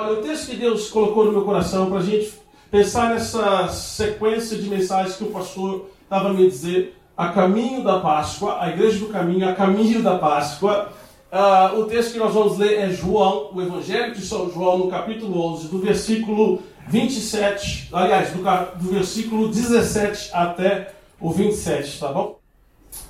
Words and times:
Olha, 0.00 0.12
o 0.12 0.22
texto 0.22 0.50
que 0.50 0.56
Deus 0.56 0.90
colocou 0.90 1.24
no 1.24 1.32
meu 1.32 1.42
coração 1.42 1.90
para 1.90 1.98
a 1.98 2.02
gente 2.04 2.32
pensar 2.70 3.10
nessa 3.10 3.66
sequência 3.66 4.56
de 4.56 4.68
mensagens 4.68 5.16
que 5.16 5.24
o 5.24 5.32
pastor 5.32 5.86
estava 6.04 6.32
me 6.32 6.48
dizer, 6.48 6.96
a 7.16 7.30
caminho 7.30 7.82
da 7.82 7.98
Páscoa, 7.98 8.58
a 8.60 8.68
igreja 8.68 9.00
do 9.00 9.08
caminho, 9.08 9.48
a 9.48 9.54
caminho 9.54 10.00
da 10.00 10.16
Páscoa. 10.16 10.92
Uh, 11.32 11.80
o 11.80 11.86
texto 11.86 12.12
que 12.12 12.18
nós 12.20 12.32
vamos 12.32 12.58
ler 12.58 12.78
é 12.78 12.90
João, 12.90 13.50
o 13.52 13.60
Evangelho 13.60 14.14
de 14.14 14.24
São 14.24 14.48
João, 14.48 14.78
no 14.78 14.88
capítulo 14.88 15.36
11, 15.54 15.66
do 15.66 15.80
versículo 15.80 16.62
27, 16.86 17.88
aliás, 17.92 18.30
do, 18.30 18.40
do 18.80 18.92
versículo 18.92 19.48
17 19.48 20.30
até 20.32 20.92
o 21.20 21.28
27, 21.32 21.98
tá 21.98 22.12
bom? 22.12 22.38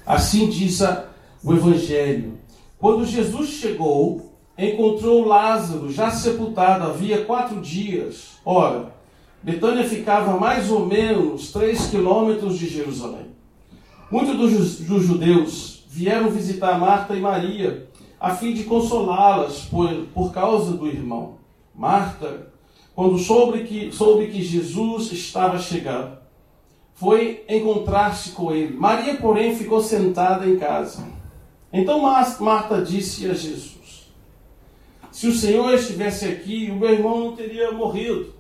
Assim 0.07 0.49
diz 0.49 0.81
o 1.45 1.53
Evangelho. 1.53 2.39
Quando 2.79 3.05
Jesus 3.05 3.51
chegou, 3.51 4.28
encontrou 4.59 5.25
Lázaro 5.25 5.91
já 5.93 6.11
sepultado 6.11 6.85
havia 6.85 7.25
quatro 7.25 7.61
dias. 7.61 8.39
Ora, 8.45 8.93
Betânia 9.41 9.85
ficava 9.85 10.37
mais 10.37 10.69
ou 10.71 10.85
menos 10.85 11.53
três 11.53 11.87
quilômetros 11.87 12.59
de 12.59 12.69
Jerusalém. 12.69 13.29
Muitos 14.11 14.37
dos, 14.81 15.05
judeus 15.05 15.85
vieram 15.89 16.29
visitar 16.31 16.79
Marta 16.79 17.15
e 17.15 17.21
Maria 17.21 17.89
a 18.19 18.35
fim 18.35 18.53
de 18.53 18.65
consolá-las 18.65 19.61
por, 19.61 19.89
por 20.13 20.33
causa 20.33 20.73
do 20.73 20.89
irmão. 20.89 21.37
Marta, 21.73 22.49
quando 22.97 23.17
soube 23.17 23.63
que, 23.63 23.93
soube 23.93 24.27
que 24.27 24.43
Jesus 24.43 25.13
estava 25.13 25.57
chegando, 25.59 26.19
foi 26.95 27.45
encontrar-se 27.49 28.31
com 28.31 28.53
ele. 28.53 28.77
Maria, 28.77 29.15
porém, 29.15 29.55
ficou 29.55 29.81
sentada 29.81 30.49
em 30.49 30.59
casa. 30.59 31.07
Então 31.73 32.01
Marta 32.41 32.83
disse 32.83 33.31
a 33.31 33.35
Jesus: 33.35 33.79
Se 35.11 35.27
o 35.27 35.35
Senhor 35.35 35.73
estivesse 35.75 36.27
aqui, 36.27 36.71
o 36.71 36.77
meu 36.77 36.91
irmão 36.91 37.21
não 37.21 37.37
teria 37.37 37.73
morrido. 37.73 38.35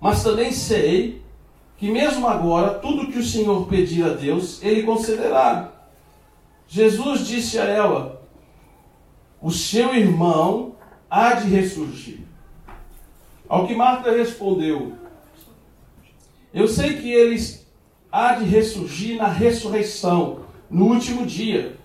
Mas 0.00 0.22
também 0.22 0.52
sei 0.52 1.22
que, 1.78 1.90
mesmo 1.90 2.26
agora, 2.26 2.74
tudo 2.74 3.10
que 3.10 3.18
o 3.18 3.24
Senhor 3.24 3.66
pedir 3.66 4.04
a 4.04 4.10
Deus, 4.10 4.62
Ele 4.62 4.82
concederá. 4.82 5.72
Jesus 6.68 7.26
disse 7.26 7.58
a 7.58 7.64
ela: 7.64 8.22
O 9.40 9.50
seu 9.50 9.94
irmão 9.94 10.76
há 11.10 11.34
de 11.34 11.48
ressurgir. 11.48 12.20
Ao 13.48 13.66
que 13.66 13.74
Marta 13.74 14.10
respondeu: 14.10 14.92
Eu 16.52 16.66
sei 16.66 16.96
que 16.96 17.10
ele 17.10 17.40
há 18.10 18.34
de 18.34 18.44
ressurgir 18.44 19.16
na 19.16 19.28
ressurreição, 19.28 20.40
no 20.68 20.86
último 20.86 21.24
dia. 21.24 21.76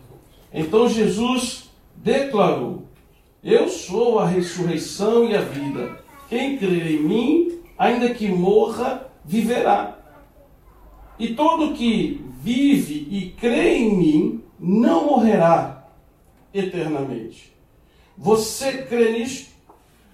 Então 0.52 0.90
Jesus 0.90 1.70
declarou: 1.96 2.88
Eu 3.44 3.68
sou 3.68 4.20
a 4.20 4.28
ressurreição 4.28 5.28
e 5.28 5.36
a 5.36 5.42
vida. 5.42 6.00
Quem 6.30 6.58
crer 6.58 6.92
em 6.92 7.02
mim, 7.02 7.60
ainda 7.78 8.14
que 8.14 8.28
morra, 8.28 9.10
viverá. 9.26 9.98
E 11.18 11.34
todo 11.34 11.74
que 11.74 12.24
vive 12.40 13.08
e 13.10 13.32
crê 13.40 13.78
em 13.78 13.96
mim 13.96 14.44
não 14.60 15.08
morrerá 15.08 15.88
eternamente. 16.54 17.52
Você 18.18 18.84
crê 18.84 19.12
nisto? 19.14 19.52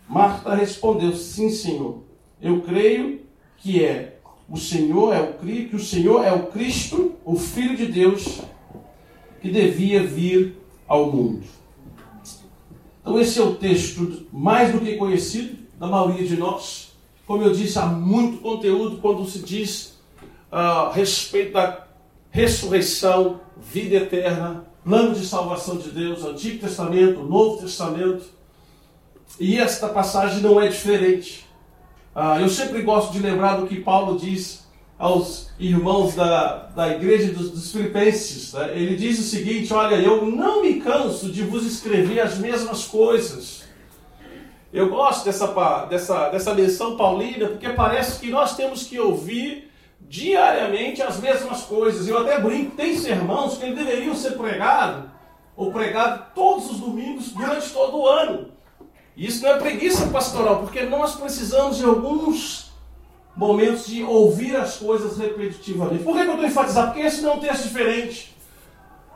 Marta 0.08 0.56
respondeu: 0.56 1.14
Sim, 1.14 1.50
Senhor. 1.50 2.04
Eu 2.42 2.62
creio 2.62 3.22
que 3.58 3.84
é 3.84 4.18
o 4.50 4.56
Senhor 4.56 5.14
é 5.14 5.20
o 5.20 5.34
que 5.34 5.76
o 5.76 5.80
Senhor 5.80 6.24
é 6.24 6.32
o 6.32 6.48
Cristo, 6.48 7.16
o 7.26 7.36
Filho 7.36 7.76
de 7.76 7.88
Deus, 7.88 8.40
que 9.42 9.52
devia 9.52 10.02
vir 10.02 10.56
ao 10.88 11.12
mundo. 11.12 11.44
Então 13.08 13.22
esse 13.22 13.40
é 13.40 13.42
o 13.42 13.56
texto 13.56 14.28
mais 14.34 14.74
do 14.74 14.82
que 14.82 14.98
conhecido 14.98 15.60
da 15.80 15.88
maioria 15.88 16.28
de 16.28 16.36
nós. 16.36 16.92
Como 17.26 17.42
eu 17.42 17.54
disse, 17.54 17.80
há 17.80 17.86
muito 17.86 18.40
conteúdo 18.40 18.98
quando 18.98 19.26
se 19.26 19.40
diz 19.40 19.98
a 20.52 20.90
uh, 20.90 20.92
respeito 20.92 21.54
da 21.54 21.88
ressurreição, 22.30 23.40
vida 23.56 23.96
eterna, 23.96 24.66
plano 24.84 25.16
de 25.16 25.26
salvação 25.26 25.78
de 25.78 25.90
Deus, 25.90 26.26
Antigo 26.26 26.60
Testamento, 26.60 27.24
Novo 27.24 27.62
Testamento. 27.62 28.26
E 29.40 29.58
esta 29.58 29.88
passagem 29.88 30.42
não 30.42 30.60
é 30.60 30.68
diferente. 30.68 31.48
Uh, 32.14 32.42
eu 32.42 32.50
sempre 32.50 32.82
gosto 32.82 33.14
de 33.14 33.20
lembrar 33.20 33.56
do 33.56 33.68
que 33.68 33.80
Paulo 33.80 34.20
diz 34.20 34.67
aos 34.98 35.50
irmãos 35.60 36.16
da, 36.16 36.70
da 36.76 36.90
igreja 36.90 37.34
dos, 37.34 37.52
dos 37.52 37.72
Filipenses. 37.72 38.54
Né? 38.54 38.72
Ele 38.76 38.96
diz 38.96 39.20
o 39.20 39.24
seguinte: 39.24 39.74
Olha, 39.74 39.96
eu 39.96 40.26
não 40.26 40.62
me 40.62 40.82
canso 40.82 41.32
de 41.32 41.44
vos 41.44 41.66
escrever 41.66 42.20
as 42.20 42.38
mesmas 42.38 42.86
coisas 42.86 43.68
eu 44.74 44.90
gosto 44.90 45.26
dessa, 45.26 45.48
dessa, 45.86 46.30
dessa 46.30 46.54
menção 46.54 46.98
paulina 46.98 47.48
porque 47.48 47.70
parece 47.70 48.20
que 48.20 48.30
nós 48.30 48.56
temos 48.56 48.84
que 48.84 49.00
ouvir 49.00 49.72
diariamente 50.02 51.02
as 51.02 51.20
mesmas 51.20 51.62
coisas. 51.62 52.08
Eu 52.08 52.20
até 52.20 52.40
brinco, 52.40 52.76
tem 52.76 52.98
sermãos 52.98 53.58
que 53.58 53.72
deveriam 53.72 54.14
ser 54.14 54.32
pregados, 54.32 55.10
ou 55.56 55.72
pregados 55.72 56.28
todos 56.36 56.70
os 56.70 56.80
domingos 56.80 57.32
durante 57.32 57.70
todo 57.72 57.98
o 57.98 58.08
ano. 58.08 58.52
E 59.16 59.26
isso 59.26 59.42
não 59.44 59.52
é 59.52 59.58
preguiça 59.58 60.08
pastoral, 60.08 60.60
porque 60.60 60.84
nós 60.84 61.16
precisamos 61.16 61.78
de 61.78 61.86
alguns 61.86 62.67
momentos 63.38 63.86
de 63.86 64.04
ouvir 64.04 64.56
as 64.56 64.78
coisas 64.78 65.18
repetitivamente. 65.18 66.04
Por 66.04 66.16
que 66.16 66.24
eu 66.24 66.32
estou 66.32 66.46
enfatizando? 66.46 66.88
Porque 66.88 67.06
esse 67.06 67.22
não 67.22 67.34
é 67.34 67.34
um 67.36 67.40
texto 67.40 67.64
diferente. 67.64 68.36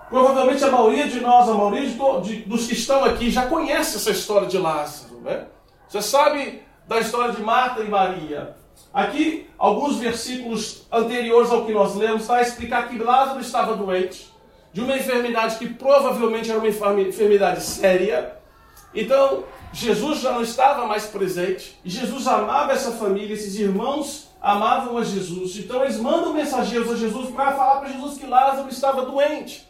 Provavelmente 0.09 0.63
a 0.63 0.69
maioria 0.69 1.07
de 1.07 1.19
nós, 1.19 1.49
a 1.49 1.53
maioria 1.55 1.89
de, 1.89 1.97
de, 2.21 2.35
dos 2.43 2.67
que 2.67 2.73
estão 2.73 3.03
aqui, 3.03 3.31
já 3.31 3.47
conhece 3.47 3.97
essa 3.97 4.11
história 4.11 4.47
de 4.47 4.59
Lázaro. 4.59 5.21
Né? 5.21 5.47
Você 5.89 6.01
sabe 6.03 6.61
da 6.87 6.99
história 6.99 7.33
de 7.33 7.41
Marta 7.41 7.81
e 7.81 7.89
Maria. 7.89 8.55
Aqui, 8.93 9.49
alguns 9.57 9.97
versículos 9.97 10.85
anteriores 10.91 11.49
ao 11.49 11.65
que 11.65 11.73
nós 11.73 11.95
lemos, 11.95 12.29
a 12.29 12.41
explicar 12.41 12.89
que 12.89 12.99
Lázaro 12.99 13.39
estava 13.39 13.75
doente, 13.75 14.31
de 14.71 14.81
uma 14.81 14.95
enfermidade 14.95 15.57
que 15.57 15.67
provavelmente 15.67 16.49
era 16.49 16.59
uma 16.59 16.67
enfermidade 16.67 17.61
séria. 17.63 18.35
Então, 18.93 19.45
Jesus 19.73 20.19
já 20.19 20.33
não 20.33 20.41
estava 20.41 20.85
mais 20.85 21.05
presente, 21.05 21.79
Jesus 21.85 22.27
amava 22.27 22.73
essa 22.73 22.91
família, 22.91 23.33
esses 23.33 23.55
irmãos 23.55 24.29
amavam 24.41 24.97
a 24.97 25.03
Jesus. 25.03 25.57
Então, 25.57 25.83
eles 25.83 25.97
mandam 25.97 26.33
mensageiros 26.33 26.91
a 26.91 26.95
Jesus 26.95 27.29
para 27.29 27.53
falar 27.53 27.79
para 27.79 27.89
Jesus 27.89 28.17
que 28.17 28.25
Lázaro 28.25 28.69
estava 28.69 29.05
doente, 29.05 29.67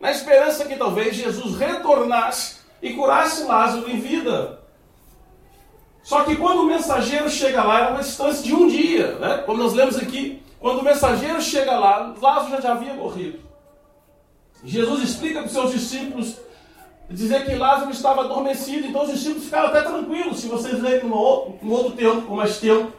na 0.00 0.10
esperança 0.10 0.64
que 0.64 0.76
talvez 0.76 1.14
Jesus 1.14 1.56
retornasse 1.56 2.56
e 2.82 2.94
curasse 2.94 3.44
Lázaro 3.44 3.88
em 3.88 4.00
vida. 4.00 4.58
Só 6.02 6.24
que 6.24 6.36
quando 6.36 6.62
o 6.62 6.66
mensageiro 6.66 7.28
chega 7.28 7.62
lá, 7.62 7.80
era 7.80 7.90
uma 7.90 8.00
distância 8.00 8.42
de 8.42 8.54
um 8.54 8.66
dia, 8.66 9.18
né? 9.18 9.42
Como 9.44 9.62
nós 9.62 9.74
lemos 9.74 9.96
aqui, 9.96 10.42
quando 10.58 10.80
o 10.80 10.84
mensageiro 10.84 11.40
chega 11.40 11.78
lá, 11.78 12.14
Lázaro 12.20 12.62
já 12.62 12.72
havia 12.72 12.94
morrido. 12.94 13.40
Jesus 14.64 15.02
explica 15.02 15.40
para 15.40 15.46
os 15.46 15.52
seus 15.52 15.72
discípulos 15.72 16.36
dizer 17.14 17.44
que 17.44 17.54
Lázaro 17.54 17.90
estava 17.90 18.22
adormecido, 18.22 18.86
então 18.86 19.02
os 19.02 19.12
discípulos 19.12 19.44
ficaram 19.44 19.68
até 19.68 19.82
tranquilos. 19.82 20.40
Se 20.40 20.48
vocês 20.48 20.80
lerem 20.80 21.08
num 21.08 21.14
outro, 21.14 21.92
tempo, 21.92 22.34
mais 22.34 22.58
tempo, 22.58 22.92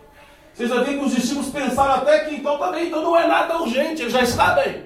vocês 0.53 0.69
vão 0.69 0.83
ver 0.83 0.97
que 0.97 1.05
os 1.05 1.13
discípulos 1.13 1.49
pensaram 1.49 1.93
até 1.95 2.25
que 2.25 2.35
então 2.35 2.71
bem, 2.71 2.87
então 2.87 3.03
não 3.03 3.17
é 3.17 3.27
nada 3.27 3.61
urgente, 3.61 4.01
ele 4.01 4.09
já 4.09 4.21
está 4.21 4.51
bem. 4.55 4.85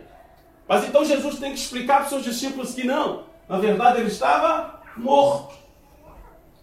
Mas 0.68 0.88
então 0.88 1.06
Jesus 1.06 1.40
tem 1.40 1.52
que 1.52 1.60
explicar 1.60 1.98
para 1.98 2.04
os 2.04 2.10
seus 2.10 2.24
discípulos 2.24 2.74
que 2.74 2.86
não, 2.86 3.24
na 3.48 3.58
verdade 3.58 4.00
ele 4.00 4.10
estava 4.10 4.82
morto. 4.98 5.54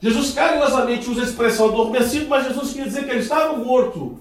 Jesus 0.01 0.33
carinhosamente 0.33 1.11
usa 1.11 1.21
a 1.21 1.25
expressão 1.25 1.69
adormecido, 1.69 2.27
mas 2.29 2.47
Jesus 2.47 2.73
queria 2.73 2.87
dizer 2.87 3.05
que 3.05 3.11
ele 3.11 3.21
estava 3.21 3.55
morto. 3.55 4.19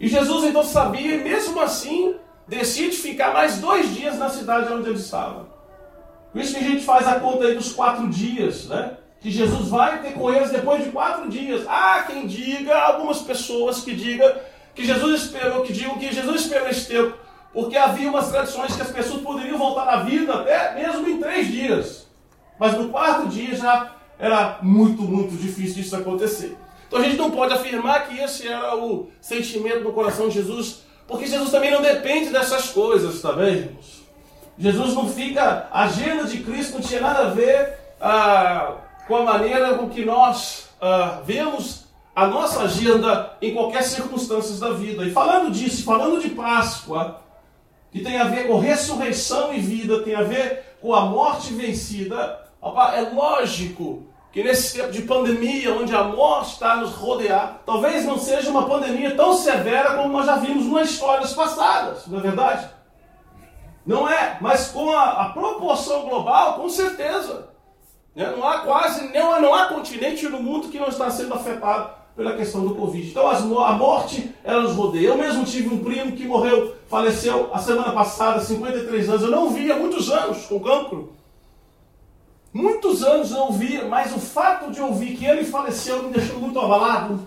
E 0.00 0.08
Jesus 0.08 0.44
então 0.44 0.64
sabia, 0.64 1.14
e 1.14 1.22
mesmo 1.22 1.60
assim, 1.60 2.16
decide 2.48 2.96
ficar 2.96 3.32
mais 3.32 3.58
dois 3.58 3.94
dias 3.94 4.18
na 4.18 4.28
cidade 4.28 4.72
onde 4.72 4.88
ele 4.88 4.98
estava. 4.98 5.53
Por 6.34 6.42
isso 6.42 6.52
que 6.52 6.64
a 6.64 6.68
gente 6.68 6.84
faz 6.84 7.06
a 7.06 7.20
conta 7.20 7.44
aí 7.44 7.54
dos 7.54 7.72
quatro 7.72 8.08
dias, 8.08 8.66
né? 8.66 8.96
Que 9.20 9.30
Jesus 9.30 9.68
vai 9.68 10.02
ter 10.02 10.14
com 10.14 10.34
eles 10.34 10.50
depois 10.50 10.82
de 10.82 10.90
quatro 10.90 11.30
dias. 11.30 11.64
Há 11.68 12.02
quem 12.02 12.26
diga, 12.26 12.76
algumas 12.76 13.22
pessoas 13.22 13.82
que 13.82 13.94
digam 13.94 14.34
que 14.74 14.84
Jesus 14.84 15.22
esperou, 15.22 15.62
que 15.62 15.72
digam 15.72 15.96
que 15.96 16.12
Jesus 16.12 16.40
esperou 16.40 16.68
esse 16.68 16.88
tempo, 16.88 17.16
porque 17.52 17.76
havia 17.76 18.10
umas 18.10 18.30
tradições 18.30 18.74
que 18.74 18.82
as 18.82 18.90
pessoas 18.90 19.22
poderiam 19.22 19.56
voltar 19.56 19.88
à 19.88 20.02
vida 20.02 20.34
até 20.34 20.74
mesmo 20.74 21.08
em 21.08 21.20
três 21.20 21.46
dias. 21.46 22.08
Mas 22.58 22.76
no 22.76 22.88
quarto 22.88 23.28
dia 23.28 23.54
já 23.54 23.92
era 24.18 24.58
muito, 24.60 25.02
muito 25.02 25.36
difícil 25.36 25.76
disso 25.76 25.94
acontecer. 25.94 26.58
Então 26.88 26.98
a 26.98 27.02
gente 27.04 27.16
não 27.16 27.30
pode 27.30 27.54
afirmar 27.54 28.08
que 28.08 28.18
esse 28.18 28.48
era 28.48 28.76
o 28.76 29.08
sentimento 29.20 29.84
do 29.84 29.92
coração 29.92 30.28
de 30.28 30.34
Jesus, 30.34 30.80
porque 31.06 31.28
Jesus 31.28 31.52
também 31.52 31.70
não 31.70 31.80
depende 31.80 32.30
dessas 32.30 32.70
coisas, 32.70 33.22
tá 33.22 33.32
bem, 33.32 33.70
Jesus 34.58 34.94
não 34.94 35.08
fica. 35.08 35.68
A 35.70 35.84
agenda 35.84 36.24
de 36.24 36.38
Cristo 36.38 36.74
não 36.74 36.80
tinha 36.80 37.00
nada 37.00 37.26
a 37.26 37.30
ver 37.30 37.78
ah, 38.00 38.74
com 39.06 39.16
a 39.16 39.22
maneira 39.22 39.74
com 39.74 39.88
que 39.88 40.04
nós 40.04 40.68
ah, 40.80 41.20
vemos 41.24 41.84
a 42.14 42.26
nossa 42.26 42.62
agenda 42.62 43.36
em 43.42 43.52
qualquer 43.52 43.82
circunstância 43.82 44.56
da 44.58 44.74
vida. 44.74 45.04
E 45.04 45.10
falando 45.10 45.50
disso, 45.50 45.84
falando 45.84 46.20
de 46.20 46.30
Páscoa, 46.30 47.20
que 47.90 48.00
tem 48.00 48.18
a 48.18 48.24
ver 48.24 48.46
com 48.46 48.58
ressurreição 48.58 49.52
e 49.52 49.60
vida, 49.60 50.02
tem 50.02 50.14
a 50.14 50.22
ver 50.22 50.76
com 50.80 50.94
a 50.94 51.06
morte 51.06 51.52
vencida, 51.52 52.40
é 52.94 53.00
lógico 53.14 54.04
que 54.32 54.42
nesse 54.42 54.76
tempo 54.76 54.90
de 54.90 55.02
pandemia, 55.02 55.72
onde 55.74 55.94
a 55.94 56.02
morte 56.02 56.54
está 56.54 56.72
a 56.72 56.76
nos 56.76 56.90
rodear, 56.90 57.60
talvez 57.64 58.04
não 58.04 58.18
seja 58.18 58.50
uma 58.50 58.66
pandemia 58.66 59.14
tão 59.14 59.32
severa 59.32 59.94
como 59.94 60.08
nós 60.08 60.26
já 60.26 60.36
vimos 60.36 60.66
nas 60.66 60.90
histórias 60.90 61.32
passadas, 61.32 62.06
não 62.08 62.18
é 62.18 62.22
verdade? 62.22 62.68
Não 63.86 64.08
é, 64.08 64.38
mas 64.40 64.68
com 64.68 64.90
a, 64.90 65.10
a 65.10 65.28
proporção 65.30 66.08
global, 66.08 66.54
com 66.54 66.68
certeza. 66.68 67.48
Né? 68.14 68.32
Não 68.36 68.46
há 68.46 68.60
quase, 68.60 69.12
não, 69.12 69.40
não 69.40 69.54
há 69.54 69.66
continente 69.66 70.28
no 70.28 70.42
mundo 70.42 70.68
que 70.68 70.78
não 70.78 70.88
está 70.88 71.10
sendo 71.10 71.34
afetado 71.34 71.90
pela 72.16 72.36
questão 72.36 72.64
do 72.64 72.74
Covid. 72.74 73.08
Então 73.08 73.28
as, 73.28 73.42
a 73.42 73.72
morte, 73.72 74.32
ela 74.42 74.62
nos 74.62 74.72
rodeia. 74.72 75.08
Eu 75.08 75.18
mesmo 75.18 75.44
tive 75.44 75.68
um 75.68 75.82
primo 75.82 76.12
que 76.12 76.26
morreu, 76.26 76.74
faleceu 76.88 77.50
a 77.52 77.58
semana 77.58 77.92
passada, 77.92 78.40
53 78.40 79.08
anos. 79.08 79.22
Eu 79.22 79.30
não 79.30 79.50
via 79.50 79.76
muitos 79.76 80.10
anos 80.10 80.46
com 80.46 80.60
cancro. 80.60 81.12
Muitos 82.52 83.02
anos 83.02 83.32
não 83.32 83.50
via, 83.50 83.84
mas 83.88 84.14
o 84.14 84.20
fato 84.20 84.70
de 84.70 84.80
ouvir 84.80 85.16
que 85.16 85.26
ele 85.26 85.44
faleceu 85.44 86.04
me 86.04 86.12
deixou 86.12 86.38
muito 86.38 86.58
abalado, 86.58 87.26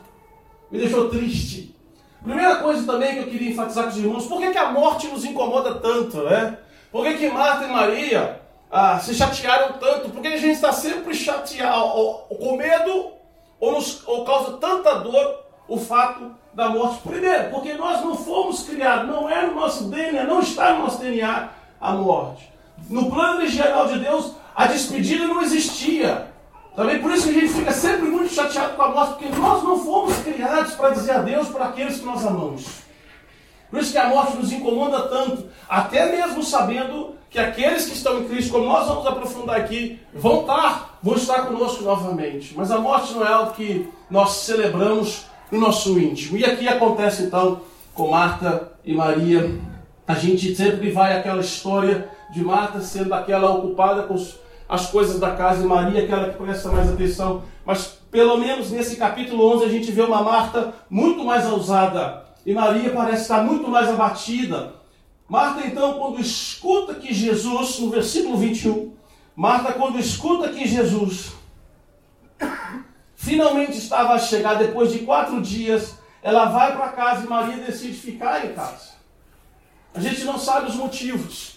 me 0.71 0.79
deixou 0.79 1.09
triste. 1.09 1.75
Primeira 2.23 2.57
coisa 2.57 2.85
também 2.85 3.13
que 3.13 3.19
eu 3.19 3.27
queria 3.27 3.51
enfatizar 3.51 3.85
com 3.85 3.89
os 3.91 3.97
irmãos, 3.97 4.25
por 4.25 4.39
que, 4.39 4.51
que 4.51 4.57
a 4.57 4.71
morte 4.71 5.07
nos 5.07 5.23
incomoda 5.23 5.75
tanto, 5.75 6.17
né? 6.23 6.57
Por 6.91 7.05
que, 7.05 7.15
que 7.15 7.29
Marta 7.29 7.65
e 7.65 7.71
Maria 7.71 8.41
ah, 8.71 8.99
se 8.99 9.13
chatearam 9.13 9.73
tanto? 9.73 10.09
Porque 10.09 10.27
a 10.27 10.37
gente 10.37 10.55
está 10.55 10.71
sempre 10.71 11.13
chateado, 11.13 11.85
ou, 11.85 12.15
com 12.37 12.57
medo, 12.57 13.11
ou, 13.59 13.73
nos, 13.73 14.07
ou 14.07 14.25
causa 14.25 14.57
tanta 14.57 14.95
dor 14.95 15.45
o 15.67 15.77
fato 15.77 16.31
da 16.53 16.69
morte. 16.69 17.01
Primeiro, 17.07 17.49
porque 17.51 17.73
nós 17.73 18.03
não 18.03 18.15
fomos 18.15 18.63
criados, 18.63 19.07
não 19.07 19.29
é 19.29 19.45
no 19.45 19.55
nosso 19.55 19.85
DNA, 19.85 20.23
não 20.23 20.39
está 20.39 20.73
no 20.73 20.83
nosso 20.83 20.99
DNA 20.99 21.49
a 21.79 21.93
morte. 21.93 22.51
No 22.89 23.11
plano 23.11 23.39
original 23.39 23.87
de 23.87 23.99
Deus, 23.99 24.33
a 24.55 24.65
despedida 24.65 25.27
não 25.27 25.41
existia. 25.41 26.27
Também 26.77 27.01
por 27.01 27.11
isso 27.11 27.23
que 27.23 27.35
a 27.35 27.41
gente 27.41 27.53
fica 27.53 27.71
sempre 27.71 28.07
muito 28.07 28.31
chateado 28.31 28.75
com 28.75 28.83
a 28.83 28.89
morte, 28.89 29.13
porque 29.15 29.35
nós 29.35 29.63
não 29.63 29.83
fomos 29.83 30.15
criados 30.17 30.75
para 30.75 30.91
dizer 30.91 31.13
adeus 31.13 31.47
para 31.47 31.65
aqueles 31.65 31.97
que 31.97 32.05
nós 32.05 32.23
amamos. 32.23 32.65
Por 33.71 33.79
isso 33.79 33.91
que 33.91 33.97
a 33.97 34.09
morte 34.09 34.37
nos 34.37 34.51
incomoda 34.51 35.07
tanto, 35.07 35.47
até 35.67 36.11
mesmo 36.11 36.43
sabendo 36.43 37.15
que 37.31 37.39
aqueles 37.39 37.87
que 37.87 37.93
estão 37.93 38.19
em 38.19 38.27
Cristo, 38.27 38.51
como 38.51 38.65
nós 38.65 38.85
vamos 38.85 39.07
aprofundar 39.07 39.55
aqui, 39.55 39.99
vão 40.13 40.41
estar, 40.41 40.99
vão 41.01 41.15
estar 41.15 41.47
conosco 41.47 41.83
novamente. 41.83 42.53
Mas 42.55 42.69
a 42.69 42.77
morte 42.77 43.11
não 43.15 43.25
é 43.25 43.33
algo 43.33 43.53
que 43.53 43.89
nós 44.07 44.33
celebramos 44.33 45.25
no 45.51 45.59
nosso 45.59 45.99
íntimo. 45.99 46.37
E 46.37 46.45
aqui 46.45 46.67
acontece 46.67 47.23
então 47.23 47.61
com 47.95 48.11
Marta 48.11 48.71
e 48.85 48.93
Maria. 48.93 49.59
A 50.07 50.13
gente 50.13 50.55
sempre 50.55 50.91
vai 50.91 51.17
aquela 51.17 51.41
história 51.41 52.07
de 52.31 52.43
Marta 52.43 52.81
sendo 52.81 53.15
aquela 53.15 53.49
ocupada 53.49 54.03
com 54.03 54.13
os 54.13 54.37
as 54.67 54.87
coisas 54.87 55.19
da 55.19 55.35
casa 55.35 55.61
de 55.61 55.67
Maria, 55.67 56.03
aquela 56.03 56.29
que 56.29 56.37
presta 56.37 56.69
mais 56.69 56.89
atenção. 56.89 57.43
Mas 57.65 57.97
pelo 58.11 58.37
menos 58.37 58.71
nesse 58.71 58.95
capítulo 58.95 59.55
11 59.55 59.65
a 59.65 59.69
gente 59.69 59.91
vê 59.91 60.01
uma 60.01 60.21
Marta 60.21 60.73
muito 60.89 61.23
mais 61.23 61.45
ousada 61.45 62.25
e 62.45 62.53
Maria 62.53 62.91
parece 62.91 63.23
estar 63.23 63.43
muito 63.43 63.69
mais 63.69 63.89
abatida. 63.89 64.73
Marta 65.27 65.67
então, 65.67 65.95
quando 65.95 66.21
escuta 66.21 66.95
que 66.95 67.13
Jesus, 67.13 67.79
no 67.79 67.89
versículo 67.89 68.37
21, 68.37 68.93
Marta, 69.35 69.73
quando 69.73 69.99
escuta 69.99 70.49
que 70.49 70.65
Jesus 70.65 71.33
finalmente 73.15 73.77
estava 73.77 74.13
a 74.13 74.19
chegar 74.19 74.55
depois 74.55 74.91
de 74.91 74.99
quatro 74.99 75.41
dias, 75.41 75.95
ela 76.21 76.45
vai 76.45 76.75
para 76.75 76.89
casa 76.89 77.25
e 77.25 77.27
Maria 77.27 77.57
decide 77.57 77.93
ficar 77.93 78.45
em 78.45 78.53
casa. 78.53 78.95
A 79.93 79.99
gente 79.99 80.23
não 80.23 80.37
sabe 80.37 80.67
os 80.67 80.75
motivos. 80.75 81.56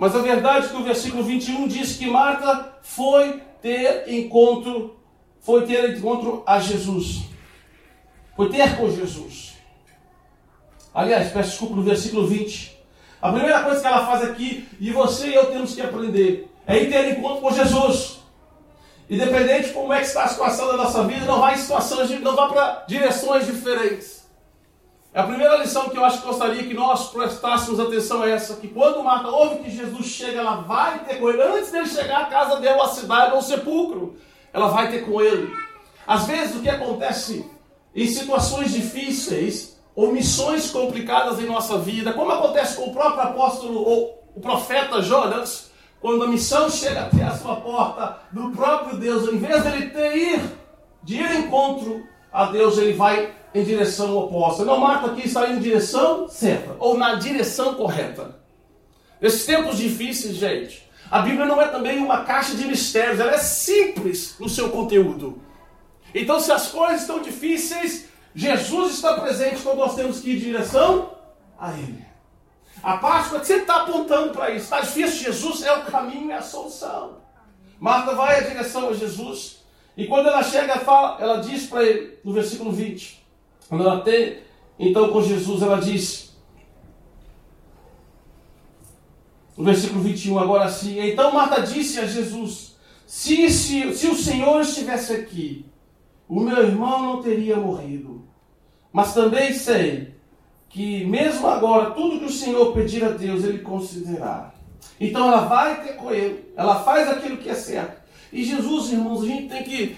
Mas 0.00 0.16
a 0.16 0.20
verdade 0.20 0.64
é 0.64 0.68
que 0.70 0.76
o 0.76 0.82
versículo 0.82 1.22
21 1.22 1.68
diz 1.68 1.98
que 1.98 2.06
Marta 2.06 2.72
foi 2.80 3.42
ter 3.60 4.10
encontro, 4.10 4.96
foi 5.40 5.66
ter 5.66 5.94
encontro 5.94 6.42
a 6.46 6.58
Jesus. 6.58 7.24
Foi 8.34 8.48
ter 8.48 8.78
com 8.78 8.90
Jesus. 8.90 9.58
Aliás, 10.94 11.30
peço 11.30 11.50
desculpa 11.50 11.76
no 11.76 11.82
versículo 11.82 12.26
20. 12.26 12.78
A 13.20 13.30
primeira 13.30 13.62
coisa 13.62 13.82
que 13.82 13.86
ela 13.86 14.06
faz 14.06 14.24
aqui, 14.24 14.66
e 14.80 14.90
você 14.90 15.26
e 15.28 15.34
eu 15.34 15.52
temos 15.52 15.74
que 15.74 15.82
aprender, 15.82 16.50
é 16.66 16.78
ir 16.78 16.90
ter 16.90 17.18
encontro 17.18 17.42
com 17.42 17.52
Jesus. 17.52 18.20
Independente 19.10 19.68
de 19.68 19.74
como 19.74 19.92
é 19.92 19.98
que 19.98 20.06
está 20.06 20.24
a 20.24 20.28
situação 20.28 20.66
da 20.68 20.78
nossa 20.78 21.04
vida, 21.04 21.26
não 21.26 21.40
vai 21.40 21.56
em 21.56 21.58
situações, 21.58 22.08
não 22.22 22.34
vá 22.34 22.48
para 22.48 22.84
direções 22.88 23.44
diferentes. 23.44 24.19
A 25.12 25.24
primeira 25.24 25.56
lição 25.56 25.88
que 25.88 25.96
eu 25.96 26.04
acho 26.04 26.20
que 26.20 26.26
gostaria 26.26 26.62
que 26.62 26.72
nós 26.72 27.10
prestássemos 27.10 27.80
atenção 27.80 28.22
é 28.22 28.30
essa: 28.30 28.56
que 28.56 28.68
quando 28.68 29.02
Marta 29.02 29.28
ouve 29.28 29.64
que 29.64 29.70
Jesus 29.70 30.06
chega, 30.06 30.38
ela 30.38 30.56
vai 30.60 31.00
ter 31.00 31.16
com 31.16 31.28
ele, 31.28 31.42
antes 31.42 31.72
dele 31.72 31.88
chegar 31.88 32.22
à 32.22 32.26
casa 32.26 32.60
dele, 32.60 32.80
à 32.80 32.86
cidade, 32.86 33.34
ou 33.34 33.42
sepulcro, 33.42 34.16
ela 34.52 34.68
vai 34.68 34.88
ter 34.90 35.04
com 35.04 35.20
ele. 35.20 35.50
Às 36.06 36.26
vezes 36.26 36.56
o 36.56 36.60
que 36.60 36.68
acontece 36.68 37.44
em 37.94 38.06
situações 38.06 38.72
difíceis, 38.72 39.80
ou 39.96 40.12
missões 40.12 40.70
complicadas 40.70 41.40
em 41.40 41.46
nossa 41.46 41.76
vida, 41.78 42.12
como 42.12 42.30
acontece 42.30 42.76
com 42.76 42.90
o 42.90 42.92
próprio 42.92 43.22
apóstolo 43.22 43.82
ou 43.82 44.24
o 44.36 44.40
profeta 44.40 45.02
Jonas, 45.02 45.72
quando 46.00 46.22
a 46.22 46.28
missão 46.28 46.70
chega 46.70 47.02
até 47.02 47.24
a 47.24 47.36
sua 47.36 47.56
porta 47.56 48.18
do 48.30 48.50
próprio 48.52 48.96
Deus, 48.96 49.28
em 49.28 49.38
vez 49.38 49.62
dele 49.64 49.90
ter 49.90 50.16
ir, 50.16 50.40
de 51.02 51.16
ir 51.16 51.32
encontro 51.36 52.08
a 52.32 52.46
Deus, 52.46 52.78
ele 52.78 52.92
vai 52.92 53.34
em 53.54 53.64
direção 53.64 54.16
oposta. 54.16 54.64
Não, 54.64 54.78
Marta 54.78 55.10
aqui 55.10 55.26
está 55.26 55.48
em 55.48 55.58
direção 55.58 56.28
certa, 56.28 56.76
ou 56.78 56.96
na 56.96 57.14
direção 57.14 57.74
correta. 57.74 58.38
Nesses 59.20 59.44
tempos 59.44 59.76
difíceis, 59.76 60.36
gente, 60.36 60.88
a 61.10 61.20
Bíblia 61.20 61.44
não 61.44 61.60
é 61.60 61.68
também 61.68 61.98
uma 61.98 62.24
caixa 62.24 62.54
de 62.54 62.64
mistérios, 62.64 63.18
ela 63.18 63.32
é 63.32 63.38
simples 63.38 64.36
no 64.38 64.48
seu 64.48 64.70
conteúdo. 64.70 65.42
Então, 66.14 66.40
se 66.40 66.50
as 66.52 66.68
coisas 66.68 67.02
estão 67.02 67.20
difíceis, 67.20 68.08
Jesus 68.34 68.94
está 68.94 69.20
presente 69.20 69.62
quando 69.62 69.78
nós 69.78 69.94
temos 69.94 70.20
que 70.20 70.30
ir 70.30 70.36
em 70.36 70.40
direção 70.40 71.12
a 71.58 71.72
Ele. 71.72 72.04
A 72.82 72.96
Páscoa 72.96 73.44
sempre 73.44 73.62
está 73.62 73.82
apontando 73.82 74.32
para 74.32 74.50
isso. 74.50 74.64
Está 74.64 74.80
difícil, 74.80 75.32
Jesus 75.32 75.62
é 75.62 75.72
o 75.72 75.84
caminho 75.84 76.28
e 76.28 76.32
a 76.32 76.40
solução. 76.40 77.18
Marta 77.78 78.14
vai 78.14 78.42
em 78.42 78.48
direção 78.48 78.88
a 78.88 78.94
Jesus. 78.94 79.59
E 79.96 80.06
quando 80.06 80.28
ela 80.28 80.42
chega, 80.42 80.78
fala, 80.78 81.20
ela 81.20 81.36
diz 81.38 81.66
para 81.66 81.84
ele, 81.84 82.18
no 82.24 82.32
versículo 82.32 82.72
20: 82.72 83.24
quando 83.68 83.84
ela 83.84 84.00
tem, 84.00 84.38
então, 84.78 85.10
com 85.12 85.22
Jesus, 85.22 85.62
ela 85.62 85.80
diz, 85.80 86.34
no 89.56 89.64
versículo 89.64 90.00
21, 90.00 90.38
agora 90.38 90.68
sim, 90.68 90.98
então 91.00 91.32
Marta 91.32 91.60
disse 91.60 92.00
a 92.00 92.06
Jesus: 92.06 92.76
se, 93.06 93.50
se, 93.50 93.92
se 93.94 94.06
o 94.06 94.14
Senhor 94.14 94.60
estivesse 94.60 95.12
aqui, 95.12 95.66
o 96.28 96.40
meu 96.40 96.62
irmão 96.62 97.02
não 97.02 97.22
teria 97.22 97.56
morrido. 97.56 98.28
Mas 98.92 99.14
também 99.14 99.52
sei 99.52 100.14
que, 100.68 101.04
mesmo 101.04 101.46
agora, 101.46 101.90
tudo 101.90 102.18
que 102.18 102.24
o 102.24 102.32
Senhor 102.32 102.72
pedir 102.72 103.04
a 103.04 103.10
Deus, 103.10 103.44
Ele 103.44 103.58
considerará. 103.58 104.52
Então 105.00 105.28
ela 105.28 105.46
vai 105.46 105.82
ter 105.82 105.94
com 105.94 106.10
ele, 106.10 106.52
ela 106.56 106.82
faz 106.82 107.08
aquilo 107.08 107.38
que 107.38 107.48
é 107.48 107.54
certo. 107.54 107.99
E 108.32 108.44
Jesus, 108.44 108.92
irmãos, 108.92 109.22
a 109.22 109.26
gente 109.26 109.48
tem 109.48 109.62
que 109.64 109.96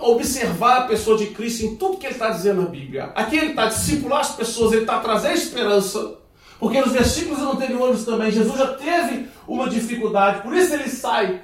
observar 0.00 0.78
a 0.78 0.86
pessoa 0.86 1.18
de 1.18 1.26
Cristo 1.26 1.64
em 1.64 1.76
tudo 1.76 1.98
que 1.98 2.06
ele 2.06 2.14
está 2.14 2.30
dizendo 2.30 2.62
na 2.62 2.68
Bíblia. 2.68 3.12
Aqui 3.14 3.36
ele 3.36 3.50
está 3.50 3.66
discipular 3.66 4.20
as 4.20 4.34
pessoas, 4.34 4.72
ele 4.72 4.82
está 4.82 4.98
trazendo 5.00 5.34
esperança. 5.34 6.18
Porque 6.58 6.80
nos 6.80 6.92
versículos 6.92 7.40
anteriores 7.40 8.04
também, 8.04 8.30
Jesus 8.30 8.58
já 8.58 8.74
teve 8.74 9.28
uma 9.46 9.68
dificuldade, 9.68 10.42
por 10.42 10.54
isso 10.54 10.72
ele 10.72 10.88
sai 10.88 11.42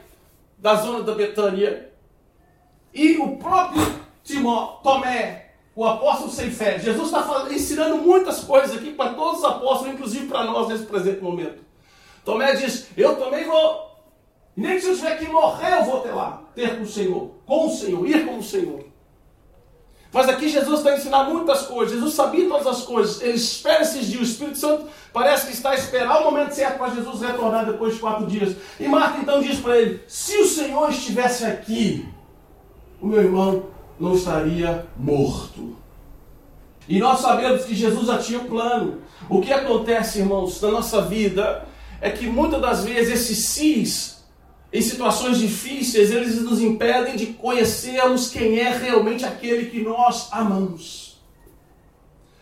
da 0.58 0.74
zona 0.76 1.02
da 1.02 1.14
Betânia. 1.14 1.90
E 2.94 3.18
o 3.18 3.36
próprio 3.36 3.82
Timó, 4.24 4.80
Tomé, 4.82 5.50
o 5.74 5.84
apóstolo 5.84 6.30
sem 6.30 6.50
fé, 6.50 6.78
Jesus 6.78 7.06
está 7.06 7.46
ensinando 7.50 7.98
muitas 7.98 8.40
coisas 8.40 8.76
aqui 8.76 8.92
para 8.92 9.14
todos 9.14 9.40
os 9.40 9.44
apóstolos, 9.44 9.94
inclusive 9.94 10.26
para 10.26 10.44
nós 10.44 10.68
nesse 10.68 10.84
presente 10.84 11.22
momento. 11.22 11.62
Tomé 12.24 12.54
diz: 12.54 12.88
Eu 12.96 13.16
também 13.16 13.44
vou 13.44 13.91
e 14.56 14.60
nem 14.60 14.74
que 14.74 14.82
se 14.82 14.88
eu 14.88 14.96
tiver 14.96 15.18
que 15.18 15.28
morrer, 15.28 15.72
eu 15.78 15.84
vou 15.84 16.00
ter 16.00 16.12
lá, 16.12 16.42
ter 16.54 16.76
com 16.76 16.82
o 16.82 16.86
Senhor, 16.86 17.30
com 17.46 17.66
o 17.66 17.70
Senhor, 17.70 18.06
ir 18.06 18.26
com 18.26 18.38
o 18.38 18.42
Senhor. 18.42 18.84
Mas 20.12 20.28
aqui 20.28 20.48
Jesus 20.48 20.80
está 20.80 20.94
ensinando 20.94 21.32
muitas 21.32 21.62
coisas. 21.62 21.94
Jesus 21.94 22.12
sabia 22.12 22.46
todas 22.46 22.66
as 22.66 22.82
coisas. 22.82 23.22
Ele 23.22 23.32
espera 23.32 23.80
esses 23.80 24.06
dias. 24.06 24.20
O 24.20 24.24
Espírito 24.24 24.58
Santo 24.58 24.86
parece 25.10 25.46
que 25.46 25.54
está 25.54 25.70
a 25.70 25.74
esperar 25.74 26.20
o 26.20 26.24
momento 26.24 26.52
certo 26.52 26.76
para 26.76 26.94
Jesus 26.94 27.22
retornar 27.22 27.64
depois 27.64 27.94
de 27.94 28.00
quatro 28.00 28.26
dias. 28.26 28.54
E 28.78 28.86
Marta 28.86 29.20
então 29.20 29.40
diz 29.40 29.58
para 29.58 29.80
ele: 29.80 30.02
Se 30.06 30.36
o 30.36 30.46
Senhor 30.46 30.90
estivesse 30.90 31.46
aqui, 31.46 32.06
o 33.00 33.06
meu 33.06 33.22
irmão 33.22 33.64
não 33.98 34.14
estaria 34.14 34.86
morto. 34.98 35.78
E 36.86 36.98
nós 36.98 37.20
sabemos 37.20 37.64
que 37.64 37.74
Jesus 37.74 38.06
já 38.06 38.18
tinha 38.18 38.40
um 38.40 38.48
plano. 38.48 39.00
O 39.30 39.40
que 39.40 39.50
acontece, 39.50 40.18
irmãos, 40.18 40.60
na 40.60 40.72
nossa 40.72 41.00
vida 41.00 41.66
é 42.02 42.10
que 42.10 42.26
muitas 42.26 42.60
das 42.60 42.84
vezes 42.84 43.14
esses 43.14 43.46
cis 43.46 44.11
em 44.72 44.80
situações 44.80 45.38
difíceis, 45.38 46.10
eles 46.10 46.40
nos 46.40 46.60
impedem 46.60 47.14
de 47.14 47.26
conhecermos 47.26 48.30
quem 48.30 48.58
é 48.58 48.70
realmente 48.70 49.24
aquele 49.24 49.66
que 49.66 49.82
nós 49.82 50.28
amamos. 50.32 51.20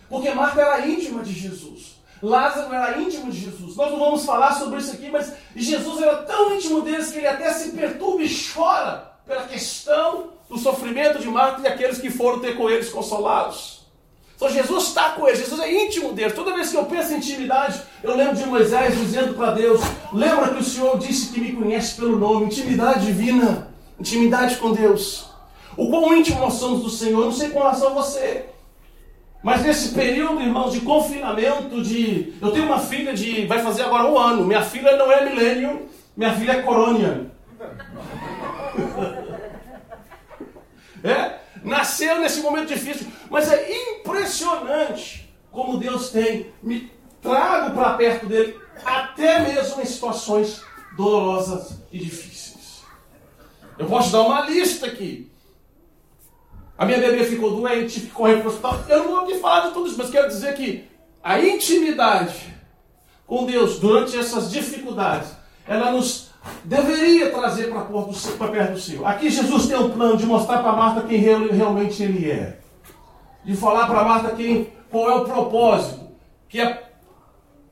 Porque 0.09 0.31
Marta 0.31 0.61
era 0.61 0.87
íntima 0.87 1.25
de 1.25 1.33
Jesus. 1.33 1.99
Lázaro 2.23 2.73
era 2.73 2.99
íntimo 2.99 3.33
de 3.33 3.41
Jesus. 3.41 3.75
Nós 3.75 3.91
não 3.91 3.99
vamos 3.99 4.25
falar 4.25 4.53
sobre 4.59 4.79
isso 4.79 4.93
aqui, 4.93 5.11
mas 5.11 5.33
Jesus 5.57 6.03
era 6.03 6.19
tão 6.19 6.55
íntimo 6.55 6.83
deles 6.83 7.11
que 7.11 7.19
ele 7.19 7.27
até 7.27 7.53
se 7.53 7.71
perturba 7.71 8.23
e 8.23 8.31
chora 8.53 9.11
pela 9.27 9.45
questão 9.45 10.31
do 10.49 10.59
sofrimento 10.59 11.19
de 11.19 11.29
Marta 11.29 11.63
e 11.63 11.67
aqueles 11.67 11.99
que 11.99 12.11
foram 12.11 12.41
ter 12.41 12.57
com 12.57 12.69
eles 12.69 12.91
consolá-los. 12.91 13.80
Então 14.41 14.51
Jesus 14.51 14.85
está 14.85 15.11
com 15.11 15.29
eles, 15.29 15.41
Jesus 15.41 15.61
é 15.61 15.71
íntimo 15.71 16.15
deles. 16.15 16.33
Toda 16.33 16.55
vez 16.55 16.71
que 16.71 16.77
eu 16.79 16.87
penso 16.87 17.13
em 17.13 17.19
intimidade, 17.19 17.79
eu 18.03 18.17
lembro 18.17 18.35
de 18.35 18.47
Moisés 18.47 18.97
dizendo 18.97 19.35
para 19.35 19.51
Deus: 19.51 19.83
Lembra 20.15 20.49
que 20.49 20.61
o 20.61 20.65
Senhor 20.65 20.99
disse 20.99 21.31
que 21.31 21.39
me 21.39 21.53
conhece 21.53 21.97
pelo 21.97 22.19
nome, 22.19 22.47
intimidade 22.47 23.05
divina, 23.05 23.69
intimidade 23.99 24.57
com 24.57 24.73
Deus. 24.73 25.29
O 25.77 25.91
quão 25.91 26.17
íntimo 26.17 26.41
nós 26.41 26.55
somos 26.55 26.83
do 26.83 26.89
Senhor, 26.89 27.23
não 27.23 27.33
sei 27.33 27.51
com 27.51 27.59
relação 27.59 27.89
a 27.89 27.93
você. 27.93 28.47
Mas 29.43 29.61
nesse 29.61 29.91
período, 29.91 30.41
irmãos, 30.41 30.73
de 30.73 30.81
confinamento, 30.81 31.83
de. 31.83 32.33
Eu 32.41 32.51
tenho 32.51 32.65
uma 32.65 32.79
filha 32.79 33.13
de. 33.13 33.45
vai 33.45 33.63
fazer 33.63 33.83
agora 33.83 34.09
um 34.09 34.19
ano. 34.19 34.47
Minha 34.47 34.63
filha 34.63 34.97
não 34.97 35.13
é 35.13 35.29
milênio, 35.29 35.87
minha 36.17 36.33
filha 36.33 36.53
é 36.53 36.63
corônia. 36.63 37.31
é? 41.05 41.40
Nasceu 41.63 42.21
nesse 42.21 42.41
momento 42.41 42.69
difícil. 42.69 43.07
Mas 43.31 43.51
é 43.51 43.73
impressionante 43.93 45.33
como 45.51 45.79
Deus 45.79 46.11
tem 46.11 46.53
me 46.63 46.91
trago 47.21 47.75
para 47.75 47.95
perto 47.95 48.27
dele, 48.27 48.59
até 48.85 49.41
mesmo 49.41 49.83
em 49.83 49.85
situações 49.85 50.63
dolorosas 50.97 51.79
e 51.93 51.99
difíceis. 51.99 52.83
Eu 53.79 53.87
posso 53.87 54.13
dar 54.13 54.23
uma 54.23 54.43
lista 54.43 54.87
aqui. 54.87 55.31
A 56.77 56.87
minha 56.87 56.99
bebê 56.99 57.25
ficou 57.25 57.57
doente, 57.57 58.01
ficou 58.01 58.27
para 58.27 58.45
o 58.45 58.47
hospital. 58.47 58.85
Eu 58.89 58.99
não 59.05 59.09
vou 59.09 59.21
aqui 59.21 59.39
falar 59.39 59.69
de 59.69 59.75
tudo 59.75 59.87
isso, 59.87 59.99
mas 59.99 60.11
quero 60.11 60.29
dizer 60.29 60.55
que 60.55 60.89
a 61.23 61.39
intimidade 61.39 62.55
com 63.27 63.47
Deus 63.47 63.79
durante 63.79 64.19
essas 64.19 64.51
dificuldades, 64.51 65.31
ela 65.65 65.93
nos 65.93 66.30
deveria 66.65 67.31
trazer 67.31 67.71
para 67.71 67.83
perto 68.49 68.73
do 68.73 68.81
Senhor. 68.81 69.07
Aqui 69.07 69.31
Jesus 69.31 69.67
tem 69.67 69.77
um 69.77 69.91
plano 69.91 70.17
de 70.17 70.27
mostrar 70.27 70.63
para 70.63 70.73
Marta 70.73 71.03
quem 71.03 71.19
realmente 71.19 72.03
ele 72.03 72.31
é. 72.31 72.59
De 73.45 73.57
falar 73.57 73.87
para 73.87 74.05
Marta 74.05 74.35
quem, 74.35 74.73
qual 74.91 75.11
é 75.11 75.15
o 75.17 75.25
propósito. 75.25 76.09
Que 76.49 76.61
é, 76.61 76.91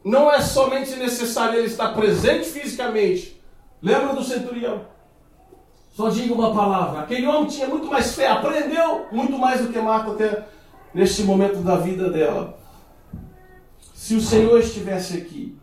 não 0.05 0.31
é 0.31 0.41
somente 0.41 0.95
necessário 0.97 1.59
ele 1.59 1.67
estar 1.67 1.93
presente 1.95 2.49
fisicamente. 2.49 3.41
Lembra 3.83 4.15
do 4.15 4.23
centurião? 4.23 4.83
Só 5.93 6.09
diga 6.11 6.33
uma 6.33 6.55
palavra. 6.55 7.01
Aquele 7.01 7.27
homem 7.27 7.49
tinha 7.49 7.67
muito 7.67 7.89
mais 7.89 8.15
fé, 8.15 8.29
aprendeu 8.29 9.07
muito 9.11 9.37
mais 9.37 9.61
do 9.61 9.73
que 9.73 9.79
Marta 9.81 10.13
até 10.13 10.45
neste 10.95 11.25
momento 11.25 11.59
da 11.59 11.77
vida 11.77 12.09
dela. 12.09 12.57
Se 13.95 14.15
o 14.15 14.21
Senhor 14.21 14.61
estivesse 14.61 15.17
aqui, 15.17 15.58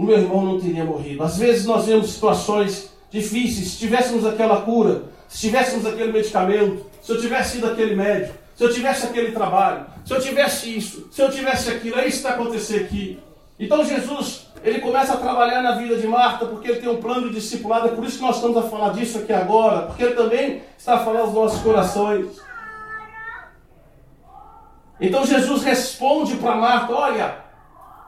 o 0.00 0.02
meu 0.02 0.16
irmão 0.16 0.42
não 0.42 0.58
teria 0.58 0.82
morrido. 0.82 1.22
Às 1.22 1.36
vezes 1.36 1.66
nós 1.66 1.84
vemos 1.84 2.10
situações 2.10 2.90
difíceis. 3.10 3.72
Se 3.72 3.78
tivéssemos 3.78 4.24
aquela 4.24 4.62
cura, 4.62 5.02
se 5.28 5.40
tivéssemos 5.40 5.84
aquele 5.84 6.10
medicamento, 6.10 6.86
se 7.02 7.12
eu 7.12 7.20
tivesse 7.20 7.58
ido 7.58 7.66
aquele 7.66 7.94
médico, 7.94 8.34
se 8.56 8.64
eu 8.64 8.72
tivesse 8.72 9.04
aquele 9.04 9.32
trabalho, 9.32 9.84
se 10.06 10.14
eu 10.14 10.18
tivesse 10.18 10.74
isso, 10.74 11.06
se 11.12 11.20
eu 11.20 11.30
tivesse 11.30 11.68
aquilo, 11.68 11.98
é 11.98 12.08
isso 12.08 12.22
que 12.22 12.26
está 12.26 12.30
acontecendo 12.30 12.80
aqui. 12.80 13.18
Então 13.58 13.84
Jesus 13.84 14.46
ele 14.64 14.78
começa 14.78 15.12
a 15.12 15.16
trabalhar 15.18 15.62
na 15.62 15.72
vida 15.72 15.94
de 15.96 16.06
Marta 16.06 16.46
porque 16.46 16.70
ele 16.70 16.80
tem 16.80 16.88
um 16.88 16.96
plano 16.96 17.28
de 17.28 17.34
discipulado. 17.34 17.88
É 17.88 17.90
por 17.90 18.02
isso 18.02 18.16
que 18.16 18.22
nós 18.22 18.36
estamos 18.36 18.56
a 18.56 18.62
falar 18.62 18.94
disso 18.94 19.18
aqui 19.18 19.34
agora, 19.34 19.82
porque 19.82 20.02
ele 20.02 20.14
também 20.14 20.62
está 20.78 20.94
a 20.94 21.04
falar 21.04 21.20
aos 21.20 21.34
nossos 21.34 21.60
corações. 21.60 22.40
Então 24.98 25.26
Jesus 25.26 25.62
responde 25.62 26.36
para 26.36 26.54
Marta: 26.56 26.90
Olha, 26.90 27.49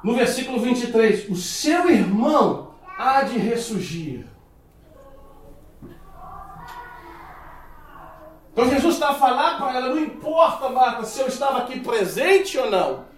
no 0.02 0.14
versículo 0.14 0.60
23, 0.60 1.28
o 1.28 1.36
seu 1.36 1.88
irmão 1.88 2.74
há 2.98 3.22
de 3.22 3.38
ressurgir. 3.38 4.26
Então 8.52 8.68
Jesus 8.68 8.94
está 8.94 9.10
a 9.10 9.14
falar 9.14 9.56
para 9.56 9.76
ela: 9.76 9.88
não 9.88 9.98
importa, 9.98 10.68
Marta, 10.68 11.04
se 11.04 11.20
eu 11.20 11.26
estava 11.26 11.58
aqui 11.58 11.80
presente 11.80 12.58
ou 12.58 12.70
não. 12.70 13.12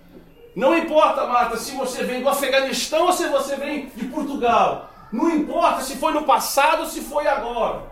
Não 0.55 0.79
importa, 0.79 1.27
Marta, 1.27 1.57
se 1.57 1.75
você 1.75 2.05
vem 2.05 2.23
do 2.23 2.29
Afeganistão 2.29 3.07
ou 3.07 3.13
se 3.13 3.27
você 3.27 3.57
vem 3.57 3.87
de 3.87 4.07
Portugal. 4.07 4.91
Não 5.13 5.31
importa 5.31 5.83
se 5.83 5.97
foi 5.97 6.13
no 6.13 6.25
passado 6.25 6.81
ou 6.81 6.87
se 6.87 7.01
foi 7.01 7.27
agora. 7.27 7.83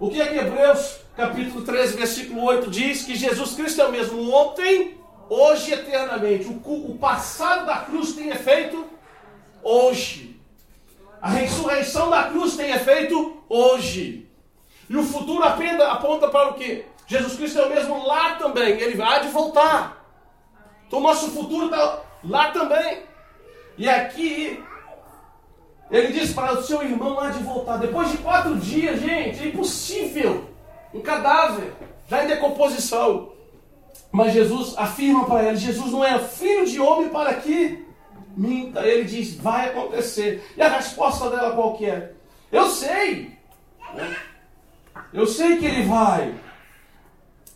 O 0.00 0.10
que 0.10 0.20
é 0.20 0.26
que 0.26 0.38
Hebreus 0.38 0.98
capítulo 1.16 1.62
13, 1.62 1.96
versículo 1.96 2.42
8 2.44 2.70
diz? 2.70 3.04
Que 3.04 3.14
Jesus 3.14 3.54
Cristo 3.54 3.80
é 3.80 3.84
o 3.84 3.92
mesmo 3.92 4.32
ontem, 4.32 4.97
hoje 5.28 5.72
eternamente. 5.72 6.46
O, 6.46 6.90
o 6.90 6.98
passado 6.98 7.66
da 7.66 7.78
cruz 7.78 8.14
tem 8.14 8.28
efeito 8.28 8.86
hoje. 9.62 10.40
A 11.20 11.28
ressurreição 11.30 12.10
da 12.10 12.24
cruz 12.24 12.56
tem 12.56 12.70
efeito 12.70 13.42
hoje. 13.48 14.28
E 14.88 14.96
o 14.96 15.02
futuro 15.02 15.42
aponta 15.44 16.28
para 16.28 16.50
o 16.50 16.54
quê? 16.54 16.86
Jesus 17.06 17.36
Cristo 17.36 17.58
é 17.58 17.66
o 17.66 17.70
mesmo 17.70 18.06
lá 18.06 18.34
também. 18.36 18.78
Ele 18.78 18.96
vai 18.96 19.22
de 19.22 19.28
voltar. 19.28 20.04
Então 20.86 21.00
nosso 21.00 21.30
futuro 21.30 21.66
está 21.66 22.00
lá 22.24 22.50
também. 22.50 23.02
E 23.76 23.88
aqui, 23.88 24.62
ele 25.90 26.12
diz 26.12 26.32
para 26.32 26.54
o 26.54 26.62
seu 26.62 26.82
irmão 26.82 27.14
lá 27.14 27.30
de 27.30 27.42
voltar. 27.42 27.76
Depois 27.78 28.10
de 28.10 28.18
quatro 28.18 28.56
dias, 28.56 29.00
gente, 29.00 29.42
é 29.42 29.46
impossível. 29.48 30.48
Um 30.92 31.00
cadáver, 31.00 31.74
já 32.08 32.24
em 32.24 32.28
decomposição. 32.28 33.32
Mas 34.10 34.32
Jesus 34.32 34.74
afirma 34.76 35.26
para 35.26 35.44
ele: 35.44 35.56
Jesus 35.56 35.92
não 35.92 36.04
é 36.04 36.18
filho 36.18 36.66
de 36.66 36.80
homem 36.80 37.08
para 37.08 37.34
que 37.34 37.84
minta. 38.36 38.86
Ele 38.86 39.04
diz: 39.04 39.34
vai 39.34 39.70
acontecer. 39.70 40.52
E 40.56 40.62
a 40.62 40.68
resposta 40.68 41.30
dela 41.30 41.54
qual 41.54 41.76
que 41.76 41.86
é? 41.86 42.12
Eu 42.50 42.68
sei. 42.68 43.36
Eu 45.12 45.26
sei 45.26 45.58
que 45.58 45.66
ele 45.66 45.82
vai 45.82 46.34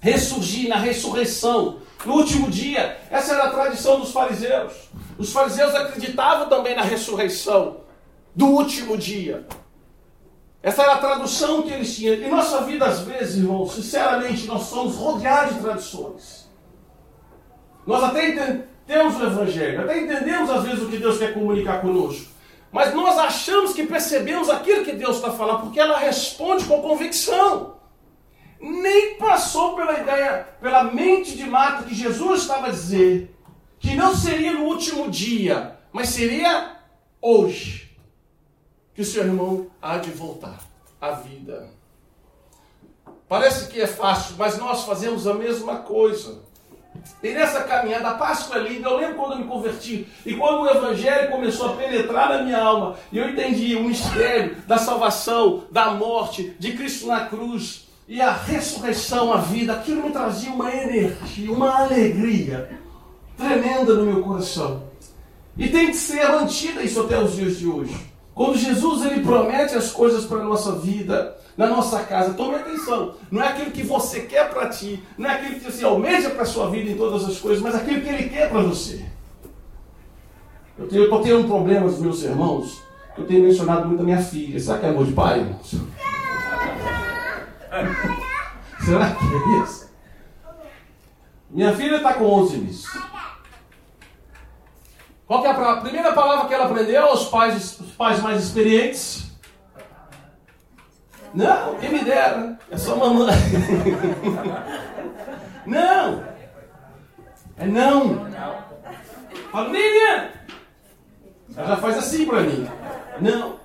ressurgir 0.00 0.68
na 0.68 0.76
ressurreição 0.76 1.80
no 2.04 2.14
último 2.14 2.50
dia. 2.50 2.99
Essa 3.11 3.35
era 3.35 3.44
a 3.44 3.50
tradição 3.50 4.00
dos 4.00 4.11
fariseus. 4.11 4.73
Os 5.16 5.32
fariseus 5.32 5.75
acreditavam 5.75 6.49
também 6.49 6.75
na 6.75 6.82
ressurreição 6.82 7.80
do 8.35 8.47
último 8.47 8.97
dia. 8.97 9.47
Essa 10.62 10.82
era 10.82 10.92
a 10.92 10.99
tradução 10.99 11.62
que 11.62 11.71
eles 11.71 11.94
tinham. 11.94 12.14
Em 12.14 12.30
nossa 12.30 12.62
vida, 12.62 12.85
às 12.85 13.00
vezes, 13.00 13.37
irmãos, 13.37 13.75
sinceramente, 13.75 14.47
nós 14.47 14.62
somos 14.62 14.97
rodeados 14.97 15.56
de 15.56 15.61
tradições. 15.61 16.41
Nós 17.86 18.04
até 18.04 18.28
entendemos 18.28 19.20
o 19.20 19.26
Evangelho, 19.26 19.80
até 19.82 20.00
entendemos 20.00 20.50
às 20.50 20.64
vezes 20.64 20.82
o 20.82 20.88
que 20.88 20.98
Deus 20.98 21.18
quer 21.18 21.34
comunicar 21.34 21.80
conosco. 21.80 22.30
Mas 22.70 22.94
nós 22.94 23.18
achamos 23.18 23.72
que 23.74 23.86
percebemos 23.86 24.48
aquilo 24.48 24.84
que 24.84 24.92
Deus 24.92 25.16
está 25.16 25.30
falando, 25.30 25.62
porque 25.62 25.80
ela 25.80 25.98
responde 25.98 26.64
com 26.64 26.80
convicção 26.80 27.72
nem 28.62 29.16
passou 29.16 29.74
pela 29.74 29.98
ideia, 29.98 30.44
pela 30.60 30.84
mente 30.84 31.36
de 31.36 31.44
Marta 31.44 31.82
que 31.82 31.94
Jesus 31.94 32.42
estava 32.42 32.68
a 32.68 32.70
dizer 32.70 33.36
que 33.80 33.96
não 33.96 34.14
seria 34.14 34.52
no 34.52 34.66
último 34.66 35.10
dia, 35.10 35.76
mas 35.92 36.10
seria 36.10 36.76
hoje 37.20 37.90
que 38.94 39.02
o 39.02 39.04
seu 39.04 39.24
irmão 39.24 39.66
há 39.82 39.98
de 39.98 40.10
voltar 40.10 40.60
à 41.00 41.10
vida. 41.10 41.70
Parece 43.28 43.68
que 43.68 43.80
é 43.80 43.86
fácil, 43.86 44.36
mas 44.38 44.56
nós 44.58 44.84
fazemos 44.84 45.26
a 45.26 45.34
mesma 45.34 45.78
coisa. 45.78 46.42
E 47.22 47.30
nessa 47.30 47.62
caminhada, 47.62 48.08
a 48.08 48.14
Páscoa 48.14 48.56
é 48.56 48.68
linda. 48.68 48.88
Eu 48.88 48.96
lembro 48.96 49.16
quando 49.16 49.32
eu 49.32 49.38
me 49.38 49.44
converti 49.44 50.06
e 50.26 50.34
quando 50.34 50.62
o 50.62 50.68
Evangelho 50.68 51.30
começou 51.30 51.70
a 51.70 51.76
penetrar 51.76 52.28
na 52.28 52.42
minha 52.42 52.58
alma 52.58 52.96
e 53.11 53.18
eu 53.18 53.28
entendi 53.28 53.75
o 53.76 53.84
mistério 53.84 54.56
da 54.66 54.78
salvação, 54.78 55.64
da 55.70 55.90
morte, 55.92 56.54
de 56.58 56.72
Cristo 56.72 57.06
na 57.06 57.26
cruz 57.26 57.88
e 58.08 58.20
a 58.20 58.32
ressurreição, 58.32 59.32
a 59.32 59.38
vida, 59.38 59.72
aquilo 59.72 60.02
me 60.02 60.11
trazia 60.11 60.50
uma 60.50 60.70
energia, 60.70 61.52
uma 61.52 61.82
alegria 61.82 62.68
tremenda 63.37 63.94
no 63.94 64.04
meu 64.04 64.22
coração. 64.22 64.84
E 65.56 65.68
tem 65.68 65.88
que 65.88 65.96
ser 65.96 66.28
mantida 66.28 66.82
isso 66.82 67.00
até 67.00 67.18
os 67.18 67.37
dias 67.37 67.58
de 67.58 67.66
hoje. 67.66 67.94
Quando 68.34 68.58
Jesus 68.58 69.04
ele 69.04 69.22
promete 69.22 69.75
as 69.75 69.90
coisas 69.90 70.25
para 70.25 70.38
a 70.38 70.44
nossa 70.44 70.72
vida, 70.72 71.37
na 71.56 71.66
nossa 71.66 72.02
casa, 72.04 72.35
tome 72.35 72.56
atenção. 72.56 73.14
Não 73.30 73.42
é 73.42 73.49
aquilo 73.49 73.71
que 73.71 73.82
você 73.82 74.21
quer 74.21 74.50
para 74.50 74.68
ti, 74.68 75.02
não 75.18 75.28
é 75.28 75.35
aquilo 75.35 75.61
que 75.61 75.71
você 75.71 75.85
almeja 75.85 76.30
para 76.30 76.42
a 76.42 76.47
sua 76.47 76.71
vida 76.71 76.90
em 76.90 76.97
todas 76.97 77.25
as 77.25 77.38
coisas, 77.38 77.62
mas 77.62 77.75
aquilo 77.75 78.00
que 78.00 78.09
ele 78.09 78.28
quer 78.28 78.50
para 78.50 78.62
você. 78.62 79.04
Eu 80.78 81.04
estou 81.04 81.23
tendo 81.23 81.40
um 81.40 81.49
problema 81.49 81.90
com 81.90 82.00
meus 82.00 82.23
irmãos, 82.23 82.82
eu 83.16 83.26
tenho 83.26 83.44
mencionado 83.44 83.87
muito 83.87 84.00
a 84.00 84.04
minha 84.04 84.23
filha. 84.23 84.59
Será 84.59 84.78
que 84.78 84.87
é 84.87 84.88
amor 84.88 85.06
de 85.06 85.12
pai, 85.12 85.40
irmãos? 85.40 85.71
Será 88.85 89.11
que 89.11 89.25
é 89.25 89.62
isso? 89.62 89.92
Minha 91.50 91.76
filha 91.76 91.97
está 91.97 92.14
com 92.14 92.25
11 92.25 92.56
meses. 92.56 92.87
Qual 95.26 95.44
é 95.44 95.50
a 95.50 95.76
primeira 95.76 96.12
palavra 96.12 96.49
que 96.49 96.54
ela 96.54 96.66
aprendeu 96.66 97.02
pais, 97.30 97.80
os 97.80 97.92
pais 97.92 98.21
mais 98.21 98.42
experientes? 98.42 99.31
Não, 101.34 101.74
quem 101.76 101.90
me 101.90 102.04
dera. 102.04 102.58
É 102.70 102.76
só 102.76 102.96
mamãe. 102.96 103.34
Não. 105.66 106.24
É 107.56 107.66
não. 107.66 108.26
Fala, 109.50 109.68
Miriam. 109.68 110.28
Ela 111.56 111.68
já 111.68 111.76
faz 111.76 111.98
assim 111.98 112.26
para 112.26 112.40
mim. 112.40 112.68
Não. 113.20 113.60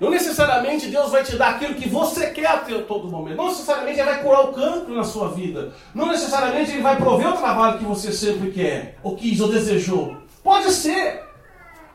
Não 0.00 0.10
necessariamente 0.10 0.86
Deus 0.86 1.10
vai 1.10 1.24
te 1.24 1.36
dar 1.36 1.56
aquilo 1.56 1.74
que 1.74 1.88
você 1.88 2.30
quer 2.30 2.46
a 2.46 2.58
todo 2.58 3.08
momento. 3.08 3.36
Não 3.36 3.48
necessariamente 3.48 3.98
Ele 3.98 4.10
vai 4.10 4.22
curar 4.22 4.42
o 4.42 4.52
cancro 4.52 4.94
na 4.94 5.02
sua 5.02 5.30
vida. 5.30 5.72
Não 5.92 6.06
necessariamente 6.06 6.70
Ele 6.70 6.82
vai 6.82 6.96
prover 6.96 7.28
o 7.28 7.36
trabalho 7.36 7.78
que 7.78 7.84
você 7.84 8.12
sempre 8.12 8.52
quer, 8.52 8.96
ou 9.02 9.16
quis, 9.16 9.40
ou 9.40 9.48
desejou. 9.48 10.16
Pode 10.42 10.70
ser. 10.70 11.24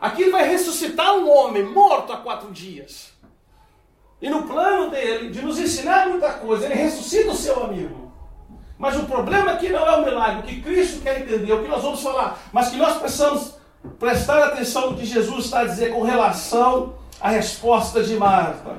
Aqui 0.01 0.23
Ele 0.23 0.31
vai 0.31 0.49
ressuscitar 0.49 1.15
um 1.15 1.31
homem 1.31 1.63
morto 1.63 2.11
há 2.11 2.17
quatro 2.17 2.51
dias. 2.51 3.12
E 4.23 4.29
no 4.29 4.43
plano 4.43 4.89
dele, 4.89 5.31
de 5.31 5.41
nos 5.41 5.59
ensinar 5.59 6.07
muita 6.07 6.31
coisa, 6.31 6.65
Ele 6.65 6.75
ressuscita 6.75 7.31
o 7.31 7.35
seu 7.35 7.61
amigo. 7.61 8.09
Mas 8.77 8.95
o 8.95 9.03
problema 9.03 9.51
aqui 9.51 9.67
não 9.67 9.85
é 9.85 9.97
o 9.97 10.05
milagre. 10.05 10.39
O 10.39 10.43
que 10.43 10.61
Cristo 10.61 11.01
quer 11.01 11.19
entender, 11.19 11.51
o 11.51 11.61
que 11.61 11.67
nós 11.67 11.83
vamos 11.83 12.01
falar, 12.01 12.39
mas 12.53 12.69
que 12.69 12.77
nós 12.77 12.97
precisamos 12.99 13.55
prestar 13.99 14.41
atenção 14.45 14.91
no 14.91 14.97
que 14.97 15.05
Jesus 15.05 15.43
está 15.43 15.59
a 15.59 15.65
dizer 15.65 15.91
com 15.91 16.03
relação 16.03 16.93
a 17.19 17.31
resposta 17.31 18.01
de 18.01 18.15
Marta. 18.15 18.77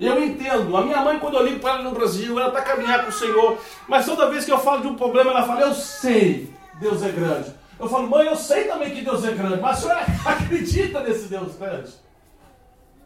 Eu 0.00 0.22
entendo. 0.22 0.76
A 0.76 0.82
minha 0.82 1.00
mãe, 1.00 1.18
quando 1.18 1.38
eu 1.38 1.44
ligo 1.44 1.58
para 1.58 1.74
ela 1.74 1.82
no 1.82 1.90
Brasil, 1.90 2.38
ela 2.38 2.50
está 2.50 2.62
caminhando 2.62 3.02
com 3.02 3.10
o 3.10 3.12
Senhor. 3.12 3.58
Mas 3.88 4.06
toda 4.06 4.30
vez 4.30 4.44
que 4.44 4.52
eu 4.52 4.58
falo 4.58 4.82
de 4.82 4.86
um 4.86 4.94
problema, 4.94 5.32
ela 5.32 5.42
fala: 5.42 5.62
Eu 5.62 5.74
sei, 5.74 6.48
Deus 6.78 7.02
é 7.02 7.08
grande. 7.08 7.52
Eu 7.80 7.88
falo, 7.88 8.08
mãe, 8.08 8.28
eu 8.28 8.36
sei 8.36 8.64
também 8.64 8.92
que 8.92 9.02
Deus 9.02 9.24
é 9.24 9.32
grande, 9.32 9.60
mas 9.60 9.78
a 9.78 9.80
senhora 9.80 10.06
acredita 10.24 11.00
nesse 11.00 11.26
Deus 11.26 11.56
grande? 11.56 11.92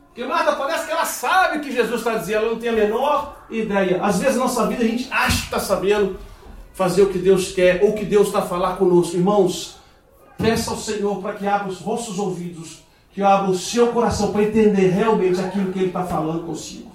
Porque 0.09 0.25
Marta 0.25 0.57
parece 0.57 0.87
que 0.87 0.93
ela 0.93 1.05
sabe 1.05 1.59
o 1.59 1.61
que 1.61 1.73
Jesus 1.73 2.00
está 2.00 2.15
dizendo, 2.15 2.38
ela 2.38 2.50
não 2.50 2.59
tem 2.59 2.71
a 2.71 2.73
menor 2.73 3.37
ideia. 3.50 4.03
Às 4.03 4.19
vezes 4.19 4.37
na 4.37 4.45
nossa 4.45 4.67
vida 4.67 4.83
a 4.83 4.87
gente 4.87 5.09
acha 5.12 5.37
que 5.37 5.45
está 5.45 5.61
sabendo 5.61 6.19
fazer 6.75 7.03
o 7.03 7.11
que 7.11 7.19
Deus 7.19 7.53
quer, 7.53 7.83
ou 7.85 7.93
que 7.93 8.05
Deus 8.05 8.29
está 8.29 8.41
a 8.41 8.43
falar 8.43 8.77
conosco. 8.77 9.17
Irmãos, 9.17 9.79
peça 10.37 10.71
ao 10.71 10.77
Senhor 10.77 11.21
para 11.21 11.35
que 11.35 11.47
abra 11.47 11.69
os 11.69 11.81
vossos 11.81 12.19
ouvidos 12.19 12.88
que 13.19 13.23
abra 13.25 13.50
o 13.50 13.59
seu 13.59 13.88
coração 13.88 14.31
para 14.31 14.45
entender 14.45 14.91
realmente 14.91 15.41
aquilo 15.41 15.73
que 15.73 15.79
ele 15.81 15.88
está 15.88 16.05
falando 16.05 16.47
consigo. 16.47 16.88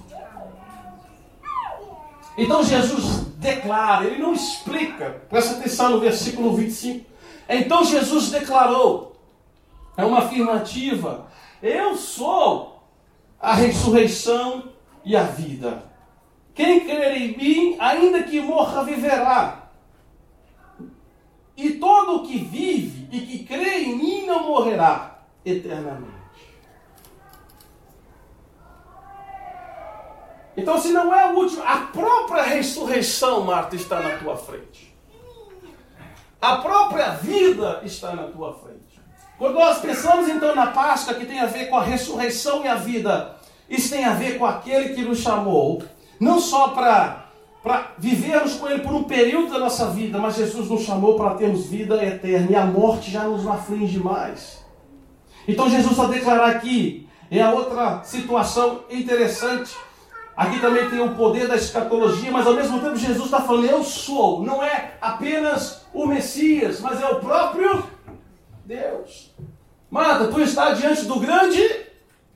Então 2.38 2.64
Jesus 2.64 3.26
declara, 3.36 4.06
ele 4.06 4.22
não 4.22 4.32
explica, 4.32 5.22
presta 5.28 5.56
atenção 5.56 5.90
no 5.90 6.00
versículo 6.00 6.56
25. 6.56 7.04
Então 7.46 7.84
Jesus 7.84 8.30
declarou, 8.30 9.14
é 9.98 10.04
uma 10.06 10.20
afirmativa: 10.20 11.26
Eu 11.62 11.94
sou 11.94 12.73
a 13.44 13.54
ressurreição 13.54 14.72
e 15.04 15.14
a 15.14 15.24
vida. 15.24 15.84
Quem 16.54 16.80
crer 16.80 17.16
em 17.16 17.36
mim, 17.36 17.76
ainda 17.78 18.22
que 18.22 18.40
morra, 18.40 18.82
viverá. 18.84 19.68
E 21.54 21.72
todo 21.72 22.16
o 22.16 22.26
que 22.26 22.38
vive 22.38 23.08
e 23.12 23.20
que 23.20 23.44
crê 23.44 23.82
em 23.84 23.96
mim 23.96 24.26
não 24.26 24.48
morrerá 24.48 25.18
eternamente. 25.44 26.14
Então, 30.56 30.78
se 30.78 30.92
não 30.92 31.12
é 31.12 31.30
o 31.30 31.36
último, 31.36 31.62
a 31.64 31.78
própria 31.92 32.44
ressurreição, 32.44 33.42
Marta, 33.42 33.76
está 33.76 34.00
na 34.00 34.16
tua 34.18 34.36
frente. 34.36 34.96
A 36.40 36.56
própria 36.56 37.10
vida 37.10 37.80
está 37.84 38.14
na 38.14 38.24
tua 38.24 38.54
frente. 38.54 38.84
Quando 39.36 39.54
nós 39.54 39.78
pensamos 39.80 40.28
então 40.28 40.54
na 40.54 40.68
Páscoa, 40.68 41.14
que 41.14 41.26
tem 41.26 41.40
a 41.40 41.46
ver 41.46 41.66
com 41.66 41.76
a 41.76 41.82
ressurreição 41.82 42.64
e 42.64 42.68
a 42.68 42.76
vida, 42.76 43.33
isso 43.68 43.90
tem 43.90 44.04
a 44.04 44.12
ver 44.12 44.38
com 44.38 44.44
aquele 44.44 44.94
que 44.94 45.02
nos 45.02 45.18
chamou, 45.18 45.82
não 46.20 46.38
só 46.38 46.68
para 46.68 47.24
vivermos 47.98 48.54
com 48.54 48.68
Ele 48.68 48.82
por 48.82 48.92
um 48.92 49.04
período 49.04 49.52
da 49.52 49.58
nossa 49.58 49.86
vida, 49.90 50.18
mas 50.18 50.36
Jesus 50.36 50.68
nos 50.68 50.82
chamou 50.82 51.16
para 51.16 51.34
termos 51.34 51.66
vida 51.66 52.02
eterna 52.04 52.48
e 52.50 52.56
a 52.56 52.66
morte 52.66 53.10
já 53.10 53.24
nos 53.24 53.46
aflige 53.46 53.98
mais. 53.98 54.64
Então 55.48 55.68
Jesus 55.68 55.96
vai 55.96 56.08
declarar 56.08 56.50
aqui, 56.50 57.08
é 57.30 57.40
a 57.40 57.52
outra 57.52 58.02
situação 58.04 58.84
interessante. 58.90 59.74
Aqui 60.36 60.60
também 60.60 60.90
tem 60.90 61.00
o 61.00 61.14
poder 61.14 61.46
da 61.46 61.54
escatologia, 61.54 62.30
mas 62.30 62.46
ao 62.46 62.54
mesmo 62.54 62.80
tempo 62.80 62.96
Jesus 62.96 63.26
está 63.26 63.40
falando, 63.40 63.66
eu 63.66 63.84
sou, 63.84 64.42
não 64.42 64.62
é 64.62 64.94
apenas 65.00 65.86
o 65.92 66.06
Messias, 66.06 66.80
mas 66.80 67.00
é 67.00 67.06
o 67.06 67.20
próprio 67.20 67.84
Deus. 68.64 69.32
Marta, 69.90 70.26
tu 70.26 70.40
está 70.40 70.72
diante 70.72 71.04
do 71.04 71.20
grande 71.20 71.83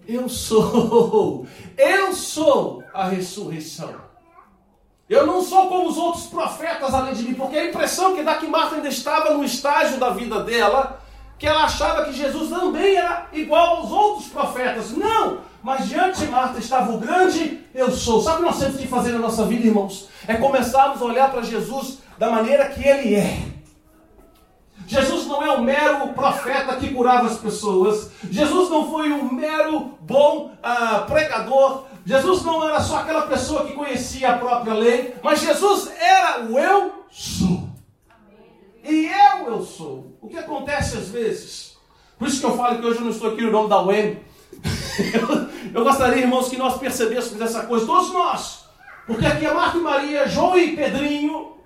eu 0.09 0.29
sou. 0.29 1.47
Eu 1.77 2.12
sou 2.14 2.83
a 2.94 3.09
ressurreição. 3.09 3.94
Eu 5.09 5.27
não 5.27 5.42
sou 5.42 5.68
como 5.68 5.88
os 5.88 5.97
outros 5.97 6.27
profetas 6.27 6.92
além 6.92 7.14
de 7.14 7.23
mim, 7.23 7.35
porque 7.35 7.57
a 7.57 7.66
impressão 7.66 8.14
que 8.14 8.23
dá 8.23 8.37
que 8.37 8.47
Marta 8.47 8.77
ainda 8.77 8.88
estava 8.88 9.35
no 9.35 9.44
estágio 9.44 9.99
da 9.99 10.11
vida 10.11 10.42
dela 10.42 11.01
que 11.38 11.47
ela 11.47 11.64
achava 11.64 12.05
que 12.05 12.12
Jesus 12.12 12.51
também 12.51 12.97
era 12.97 13.29
igual 13.33 13.77
aos 13.77 13.92
outros 13.92 14.27
profetas. 14.29 14.90
Não! 14.90 15.38
Mas 15.62 15.88
diante 15.88 16.21
de 16.21 16.27
Marta 16.27 16.59
estava 16.59 16.92
o 16.92 16.99
grande 16.99 17.61
eu 17.75 17.90
sou. 17.90 18.21
Sabe 18.21 18.37
o 18.37 18.38
que 18.40 18.51
nós 18.51 18.59
temos 18.59 18.81
que 18.81 18.88
fazer 18.88 19.12
na 19.12 19.18
nossa 19.18 19.44
vida, 19.44 19.66
irmãos? 19.66 20.09
É 20.27 20.35
começarmos 20.35 21.01
a 21.01 21.05
olhar 21.05 21.31
para 21.31 21.42
Jesus 21.42 21.99
da 22.18 22.31
maneira 22.31 22.68
que 22.71 22.87
ele 22.87 23.14
é. 23.14 23.58
Jesus 24.88 25.27
não 25.27 25.42
é 25.42 25.53
um 25.53 25.61
mero 25.61 26.09
profeta 26.14 26.77
que 26.77 26.94
curava 26.94 27.27
as 27.27 27.37
pessoas. 27.37 28.11
Jesus 28.31 28.70
não 28.70 28.90
foi 28.90 29.12
um 29.12 29.31
mero 29.31 29.98
bom 30.01 30.51
uh, 30.64 31.07
pregador. 31.07 31.85
Jesus 32.07 32.42
não 32.42 32.66
era 32.66 32.81
só 32.81 33.01
aquela 33.01 33.27
pessoa 33.27 33.66
que 33.66 33.74
conhecia 33.74 34.31
a 34.31 34.38
própria 34.38 34.72
lei. 34.72 35.14
Mas 35.22 35.40
Jesus 35.40 35.92
era 36.01 36.42
o 36.46 36.59
eu 36.59 37.05
sou. 37.11 37.68
E 38.83 39.07
eu, 39.07 39.46
eu 39.48 39.62
sou. 39.62 40.16
O 40.22 40.29
que 40.29 40.38
acontece 40.38 40.96
às 40.96 41.09
vezes? 41.09 41.77
Por 42.18 42.27
isso 42.27 42.40
que 42.40 42.46
eu 42.46 42.57
falo 42.57 42.79
que 42.79 42.87
hoje 42.87 42.98
eu 42.98 43.05
não 43.05 43.11
estou 43.11 43.31
aqui 43.31 43.42
no 43.42 43.53
nome 43.53 43.68
da 43.68 43.83
UEM. 43.83 44.20
eu 45.74 45.85
gostaria, 45.85 46.22
irmãos, 46.22 46.48
que 46.48 46.57
nós 46.57 46.79
percebêssemos 46.79 47.42
essa 47.42 47.66
coisa, 47.66 47.85
todos 47.85 48.11
nós. 48.11 48.64
Porque 49.07 49.27
aqui 49.27 49.44
é 49.44 49.53
Marta 49.53 49.77
e 49.77 49.83
Maria, 49.83 50.27
João 50.27 50.59
e 50.59 50.74
Pedrinho. 50.74 51.58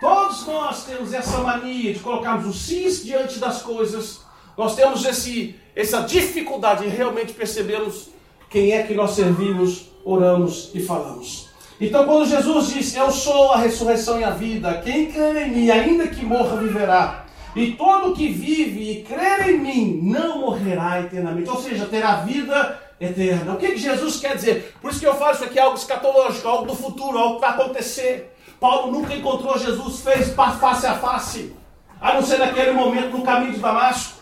Todos 0.00 0.46
nós 0.46 0.84
temos 0.84 1.12
essa 1.12 1.38
mania 1.38 1.92
de 1.92 2.00
colocarmos 2.00 2.46
o 2.46 2.58
cis 2.58 3.04
diante 3.04 3.38
das 3.38 3.60
coisas. 3.60 4.20
Nós 4.56 4.74
temos 4.74 5.04
esse, 5.04 5.54
essa 5.76 6.00
dificuldade 6.00 6.86
em 6.86 6.88
realmente 6.88 7.34
percebermos 7.34 8.08
quem 8.48 8.72
é 8.72 8.82
que 8.82 8.94
nós 8.94 9.10
servimos, 9.10 9.90
oramos 10.02 10.70
e 10.74 10.80
falamos. 10.80 11.50
Então, 11.78 12.06
quando 12.06 12.26
Jesus 12.26 12.68
disse: 12.68 12.96
Eu 12.96 13.10
sou 13.10 13.52
a 13.52 13.58
ressurreição 13.58 14.18
e 14.18 14.24
a 14.24 14.30
vida, 14.30 14.80
quem 14.82 15.12
crer 15.12 15.36
em 15.48 15.50
mim, 15.50 15.70
ainda 15.70 16.06
que 16.08 16.24
morra, 16.24 16.56
viverá. 16.56 17.26
E 17.54 17.72
todo 17.72 18.14
que 18.14 18.28
vive 18.28 18.90
e 18.90 19.02
crer 19.02 19.48
em 19.50 19.58
mim 19.58 20.00
não 20.02 20.40
morrerá 20.40 21.00
eternamente, 21.00 21.50
ou 21.50 21.60
seja, 21.60 21.84
terá 21.86 22.16
vida 22.16 22.80
eterna. 23.00 23.54
O 23.54 23.56
que, 23.56 23.72
que 23.72 23.78
Jesus 23.78 24.18
quer 24.18 24.36
dizer? 24.36 24.74
Por 24.80 24.90
isso 24.90 25.00
que 25.00 25.06
eu 25.06 25.14
falo 25.14 25.34
isso 25.34 25.44
aqui 25.44 25.58
é 25.58 25.62
algo 25.62 25.76
escatológico, 25.76 26.46
algo 26.46 26.66
do 26.66 26.74
futuro, 26.74 27.18
algo 27.18 27.34
que 27.36 27.40
vai 27.40 27.50
acontecer. 27.50 28.34
Paulo 28.60 28.92
nunca 28.92 29.14
encontrou 29.14 29.58
Jesus, 29.58 30.00
fez 30.00 30.34
face 30.34 30.86
a 30.86 30.94
face, 30.94 31.56
a 31.98 32.14
não 32.14 32.22
ser 32.22 32.38
naquele 32.38 32.72
momento 32.72 33.16
no 33.16 33.24
caminho 33.24 33.54
de 33.54 33.58
Damasco. 33.58 34.20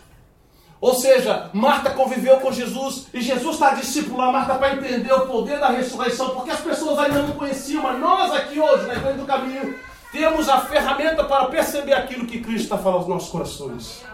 Ou 0.81 0.94
seja, 0.94 1.51
Marta 1.53 1.90
conviveu 1.90 2.38
com 2.38 2.53
Jesus 2.53 3.09
e 3.12 3.20
Jesus 3.20 3.55
está 3.55 3.70
discipulando 3.70 4.33
Marta 4.33 4.55
para 4.55 4.74
entender 4.74 5.12
o 5.12 5.27
poder 5.27 5.59
da 5.59 5.70
ressurreição, 5.70 6.31
porque 6.31 6.53
as 6.53 6.61
pessoas 6.61 7.01
ainda 7.01 7.22
não 7.22 7.33
conheciam, 7.33 7.83
mas 7.83 7.98
nós 7.98 8.33
aqui 8.33 8.61
hoje, 8.61 8.87
na 8.87 8.94
Igreja 8.94 9.18
do 9.18 9.27
Caminho, 9.27 9.74
temos 10.12 10.48
a 10.48 10.61
ferramenta 10.61 11.24
para 11.24 11.46
perceber 11.46 11.94
aquilo 11.94 12.27
que 12.27 12.40
Cristo 12.40 12.62
está 12.62 12.79
falando 12.79 13.01
aos 13.01 13.09
nossos 13.09 13.31
corações. 13.31 14.05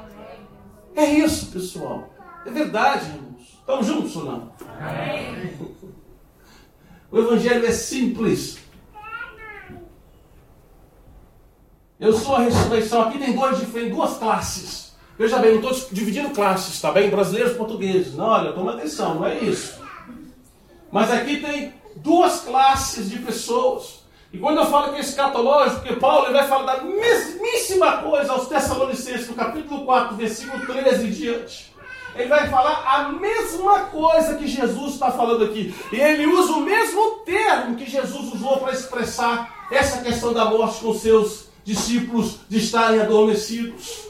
É 0.97 1.05
isso, 1.05 1.47
pessoal. 1.47 2.09
É 2.47 2.51
verdade, 2.51 3.11
irmãos. 3.11 3.59
Estamos 3.59 3.87
juntos 3.87 4.17
ou 4.17 4.25
não? 4.25 4.53
Amém. 4.81 5.55
O 7.11 7.19
Evangelho 7.19 7.67
é 7.67 7.73
simples. 7.73 8.64
Eu 12.05 12.13
sou 12.13 12.37
a 12.37 12.41
ressurreição. 12.41 13.01
Aqui 13.01 13.19
tem 13.19 13.33
dois 13.33 13.59
diferentes, 13.59 13.97
duas 13.97 14.19
classes. 14.19 14.95
Veja 15.19 15.39
bem, 15.39 15.59
não 15.59 15.71
estou 15.71 15.89
dividindo 15.91 16.29
classes, 16.31 16.79
tá 16.79 16.93
bem? 16.93 17.09
Brasileiros 17.09 17.53
e 17.53 17.57
portugueses. 17.57 18.15
Não, 18.15 18.27
olha, 18.27 18.53
toma 18.53 18.75
atenção, 18.75 19.15
não 19.15 19.27
é 19.27 19.39
isso. 19.39 19.81
Mas 20.93 21.11
aqui 21.11 21.39
tem 21.39 21.73
duas 21.97 22.41
classes 22.41 23.09
de 23.09 23.21
pessoas. 23.21 24.05
E 24.31 24.37
quando 24.37 24.59
eu 24.59 24.67
falo 24.67 24.93
que 24.93 24.99
é 24.99 25.01
escatológico, 25.01 25.81
porque 25.81 25.99
Paulo 25.99 26.31
vai 26.31 26.47
falar 26.47 26.77
da 26.77 26.83
mesmíssima 26.83 27.99
coisa 27.99 28.33
aos 28.33 28.49
Tessalonicenses, 28.49 29.29
no 29.29 29.35
capítulo 29.35 29.87
4, 29.87 30.15
versículo 30.15 30.67
13 30.67 31.07
e 31.07 31.11
diante. 31.11 31.75
Ele 32.15 32.29
vai 32.29 32.51
falar 32.51 32.85
a 32.87 33.09
mesma 33.13 33.81
coisa 33.87 34.35
que 34.35 34.47
Jesus 34.47 34.93
está 34.93 35.11
falando 35.11 35.45
aqui. 35.45 35.75
E 35.91 35.97
ele 35.97 36.27
usa 36.27 36.53
o 36.53 36.61
mesmo 36.61 37.23
termo 37.25 37.77
que 37.77 37.89
Jesus 37.89 38.35
usou 38.35 38.59
para 38.59 38.75
expressar 38.75 39.67
essa 39.71 40.03
questão 40.03 40.35
da 40.35 40.45
morte 40.45 40.81
com 40.81 40.93
seus 40.93 41.44
discípulos 41.65 42.41
de 42.49 42.59
estarem 42.59 43.01
adormecidos. 43.01 44.05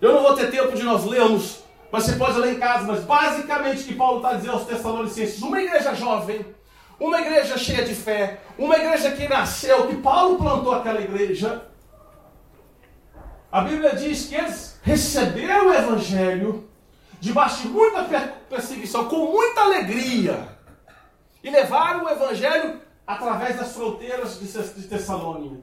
Eu 0.00 0.12
não 0.12 0.22
vou 0.22 0.34
ter 0.34 0.50
tempo 0.50 0.76
de 0.76 0.82
nós 0.82 1.04
lermos, 1.04 1.60
mas 1.90 2.04
você 2.04 2.12
pode 2.16 2.38
ler 2.38 2.54
em 2.54 2.58
casa. 2.58 2.84
Mas 2.86 3.02
basicamente 3.04 3.82
o 3.82 3.86
que 3.86 3.94
Paulo 3.94 4.18
está 4.18 4.34
dizendo 4.34 4.52
aos 4.52 4.66
Tessalonicenses: 4.66 5.42
uma 5.42 5.60
igreja 5.60 5.94
jovem, 5.94 6.46
uma 7.00 7.20
igreja 7.20 7.56
cheia 7.56 7.84
de 7.84 7.94
fé, 7.94 8.40
uma 8.58 8.76
igreja 8.76 9.10
que 9.12 9.26
nasceu, 9.26 9.88
que 9.88 9.96
Paulo 9.96 10.36
plantou 10.36 10.74
aquela 10.74 11.00
igreja. 11.00 11.66
A 13.50 13.62
Bíblia 13.62 13.96
diz 13.96 14.26
que 14.26 14.34
eles 14.34 14.78
receberam 14.82 15.68
o 15.68 15.74
Evangelho 15.74 16.68
debaixo 17.20 17.62
de 17.62 17.68
muita 17.68 18.02
perseguição, 18.48 19.06
com 19.06 19.32
muita 19.32 19.62
alegria. 19.62 20.56
e 21.42 21.50
levaram 21.50 22.04
o 22.04 22.08
evangelho 22.08 22.80
através 23.06 23.56
das 23.56 23.72
fronteiras 23.72 24.40
de 24.40 24.82
Tessalônica. 24.88 25.62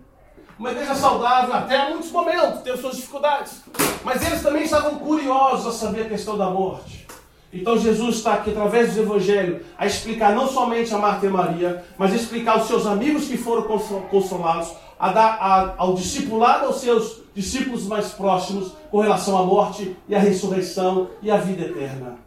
Uma 0.57 0.71
igreja 0.71 0.93
saudável 0.93 1.53
até 1.53 1.75
há 1.75 1.89
muitos 1.89 2.11
momentos, 2.11 2.61
teve 2.61 2.77
suas 2.77 2.95
dificuldades. 2.95 3.61
Mas 4.03 4.25
eles 4.25 4.41
também 4.41 4.63
estavam 4.63 4.99
curiosos 4.99 5.67
a 5.67 5.71
saber 5.71 6.01
a 6.01 6.09
questão 6.09 6.37
da 6.37 6.49
morte. 6.49 7.07
Então 7.51 7.77
Jesus 7.77 8.17
está 8.17 8.33
aqui, 8.33 8.49
através 8.49 8.93
do 8.93 9.01
Evangelho, 9.01 9.63
a 9.77 9.85
explicar 9.85 10.33
não 10.35 10.47
somente 10.47 10.93
a 10.93 10.97
Marta 10.97 11.25
e 11.25 11.29
Maria, 11.29 11.83
mas 11.97 12.11
a 12.11 12.15
explicar 12.15 12.53
aos 12.53 12.67
seus 12.67 12.85
amigos 12.87 13.25
que 13.25 13.37
foram 13.37 13.63
consolados, 14.09 14.71
a 14.99 15.11
dar 15.11 15.37
a, 15.39 15.73
ao 15.77 15.93
discipulado 15.93 16.65
aos 16.65 16.77
seus 16.77 17.21
discípulos 17.35 17.85
mais 17.85 18.09
próximos 18.09 18.71
com 18.89 19.01
relação 19.01 19.37
à 19.37 19.43
morte 19.43 19.95
e 20.07 20.15
à 20.15 20.19
ressurreição 20.19 21.09
e 21.21 21.29
à 21.29 21.37
vida 21.37 21.65
eterna. 21.65 22.22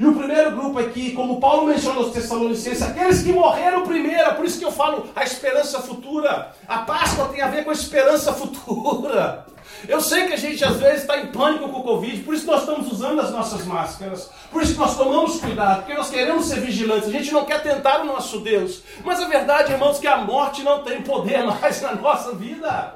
E 0.00 0.06
o 0.06 0.14
primeiro 0.14 0.52
grupo 0.52 0.78
aqui, 0.78 1.12
como 1.12 1.38
Paulo 1.38 1.66
menciona 1.66 1.98
aos 1.98 2.14
Tessalonicenses, 2.14 2.82
aqueles 2.82 3.22
que 3.22 3.34
morreram 3.34 3.82
primeiro, 3.82 4.34
por 4.34 4.46
isso 4.46 4.58
que 4.58 4.64
eu 4.64 4.72
falo 4.72 5.10
a 5.14 5.22
esperança 5.22 5.78
futura. 5.82 6.52
A 6.66 6.78
Páscoa 6.78 7.28
tem 7.28 7.42
a 7.42 7.48
ver 7.48 7.64
com 7.64 7.70
a 7.70 7.74
esperança 7.74 8.32
futura. 8.32 9.44
Eu 9.86 10.00
sei 10.00 10.26
que 10.26 10.32
a 10.32 10.38
gente 10.38 10.64
às 10.64 10.78
vezes 10.78 11.02
está 11.02 11.18
em 11.18 11.26
pânico 11.26 11.68
com 11.68 11.80
o 11.80 11.82
Covid, 11.82 12.22
por 12.22 12.34
isso 12.34 12.46
nós 12.46 12.60
estamos 12.60 12.90
usando 12.90 13.20
as 13.20 13.30
nossas 13.30 13.66
máscaras, 13.66 14.30
por 14.50 14.62
isso 14.62 14.78
nós 14.78 14.96
tomamos 14.96 15.38
cuidado, 15.38 15.80
porque 15.80 15.94
nós 15.94 16.08
queremos 16.08 16.46
ser 16.46 16.60
vigilantes, 16.60 17.08
a 17.08 17.12
gente 17.12 17.30
não 17.30 17.44
quer 17.44 17.62
tentar 17.62 18.00
o 18.00 18.06
nosso 18.06 18.40
Deus. 18.40 18.82
Mas 19.04 19.20
a 19.20 19.28
verdade, 19.28 19.72
irmãos, 19.72 19.98
é 19.98 20.00
que 20.00 20.06
a 20.06 20.16
morte 20.16 20.62
não 20.62 20.82
tem 20.82 21.02
poder 21.02 21.44
mais 21.60 21.82
na 21.82 21.94
nossa 21.94 22.32
vida. 22.32 22.94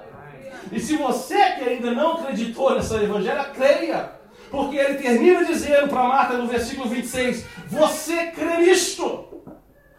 E 0.72 0.80
se 0.80 0.96
você 0.96 1.36
que 1.52 1.68
ainda 1.68 1.90
não 1.90 2.14
acreditou 2.14 2.74
nessa 2.74 2.96
evangelho, 2.96 3.44
creia. 3.52 4.23
Porque 4.54 4.76
ele 4.76 4.94
termina 4.98 5.44
dizendo 5.44 5.88
para 5.88 6.04
Marta 6.04 6.38
no 6.38 6.46
versículo 6.46 6.88
26: 6.88 7.44
Você 7.66 8.26
crê 8.28 8.58
nisto? 8.58 9.42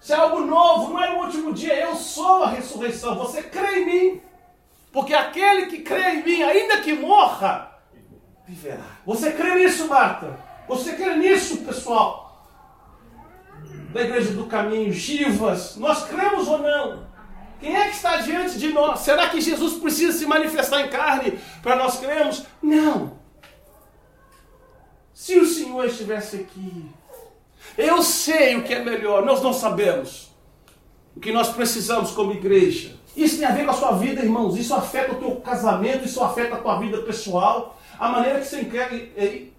Isso 0.01 0.13
é 0.13 0.15
algo 0.15 0.39
novo, 0.45 0.93
não 0.93 1.03
é 1.03 1.09
no 1.09 1.25
último 1.25 1.51
dia, 1.51 1.77
eu 1.77 1.93
sou 1.95 2.43
a 2.43 2.51
ressurreição. 2.51 3.15
Você 3.15 3.43
crê 3.43 3.79
em 3.79 3.85
mim? 3.85 4.21
Porque 4.93 5.13
aquele 5.13 5.65
que 5.65 5.79
crê 5.79 6.11
em 6.11 6.23
mim, 6.23 6.41
ainda 6.41 6.77
que 6.77 6.93
morra, 6.93 7.69
viverá. 8.47 8.85
Você 9.05 9.33
crê 9.33 9.55
nisso, 9.55 9.89
Marta? 9.89 10.39
Você 10.69 10.93
crê 10.93 11.17
nisso, 11.17 11.57
pessoal? 11.57 12.47
Da 13.91 14.03
igreja 14.03 14.31
do 14.31 14.45
caminho, 14.45 14.93
Givas, 14.93 15.75
nós 15.75 16.05
cremos 16.05 16.47
ou 16.47 16.59
não? 16.59 17.07
Quem 17.59 17.75
é 17.75 17.89
que 17.89 17.95
está 17.95 18.17
diante 18.17 18.57
de 18.57 18.69
nós? 18.69 19.01
Será 19.01 19.27
que 19.27 19.41
Jesus 19.41 19.79
precisa 19.79 20.17
se 20.17 20.25
manifestar 20.25 20.79
em 20.79 20.89
carne 20.89 21.39
para 21.61 21.75
nós 21.75 21.99
crermos? 21.99 22.45
Não. 22.61 23.14
Se 25.15 25.39
o 25.39 25.45
Senhor 25.45 25.85
estivesse 25.85 26.35
aqui, 26.35 26.85
eu 27.77 28.03
sei 28.03 28.57
o 28.57 28.63
que 28.63 28.73
é 28.73 28.83
melhor, 28.83 29.25
nós 29.25 29.41
não 29.41 29.53
sabemos. 29.53 30.29
O 31.15 31.21
que 31.21 31.31
nós 31.31 31.47
precisamos 31.53 32.11
como 32.11 32.33
igreja. 32.33 32.97
Isso 33.15 33.37
tem 33.37 33.47
a 33.47 33.51
ver 33.51 33.63
com 33.63 33.71
a 33.71 33.75
sua 33.75 33.93
vida, 33.93 34.21
irmãos. 34.21 34.57
Isso 34.57 34.75
afeta 34.75 35.13
o 35.13 35.15
teu 35.15 35.37
casamento, 35.37 36.03
isso 36.03 36.21
afeta 36.21 36.55
a 36.55 36.57
tua 36.57 36.79
vida 36.79 36.97
pessoal. 36.97 37.79
A 37.97 38.09
maneira 38.09 38.41
que 38.41 38.45
você 38.45 39.49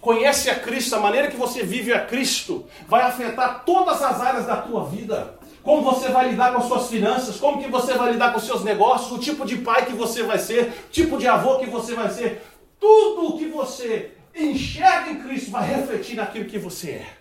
conhece 0.00 0.48
a 0.48 0.54
Cristo, 0.60 0.94
a 0.94 1.00
maneira 1.00 1.28
que 1.28 1.36
você 1.36 1.64
vive 1.64 1.92
a 1.92 2.06
Cristo, 2.06 2.64
vai 2.86 3.02
afetar 3.02 3.64
todas 3.64 4.00
as 4.00 4.20
áreas 4.20 4.46
da 4.46 4.58
tua 4.58 4.84
vida. 4.84 5.36
Como 5.64 5.82
você 5.82 6.10
vai 6.10 6.30
lidar 6.30 6.52
com 6.52 6.58
as 6.58 6.66
suas 6.66 6.86
finanças, 6.86 7.38
como 7.38 7.60
que 7.60 7.68
você 7.68 7.94
vai 7.94 8.12
lidar 8.12 8.30
com 8.30 8.38
os 8.38 8.46
seus 8.46 8.62
negócios, 8.62 9.10
o 9.10 9.18
tipo 9.18 9.44
de 9.44 9.56
pai 9.58 9.84
que 9.84 9.94
você 9.94 10.22
vai 10.22 10.38
ser, 10.38 10.72
o 10.86 10.90
tipo 10.92 11.18
de 11.18 11.26
avô 11.26 11.58
que 11.58 11.66
você 11.66 11.92
vai 11.92 12.08
ser. 12.08 12.40
Tudo 12.78 13.34
o 13.34 13.38
que 13.38 13.48
você 13.48 14.21
enxerga 14.34 15.10
em 15.10 15.22
Cristo 15.22 15.50
vai 15.50 15.68
refletir 15.68 16.16
naquilo 16.16 16.46
que 16.46 16.58
você 16.58 16.90
é. 16.90 17.16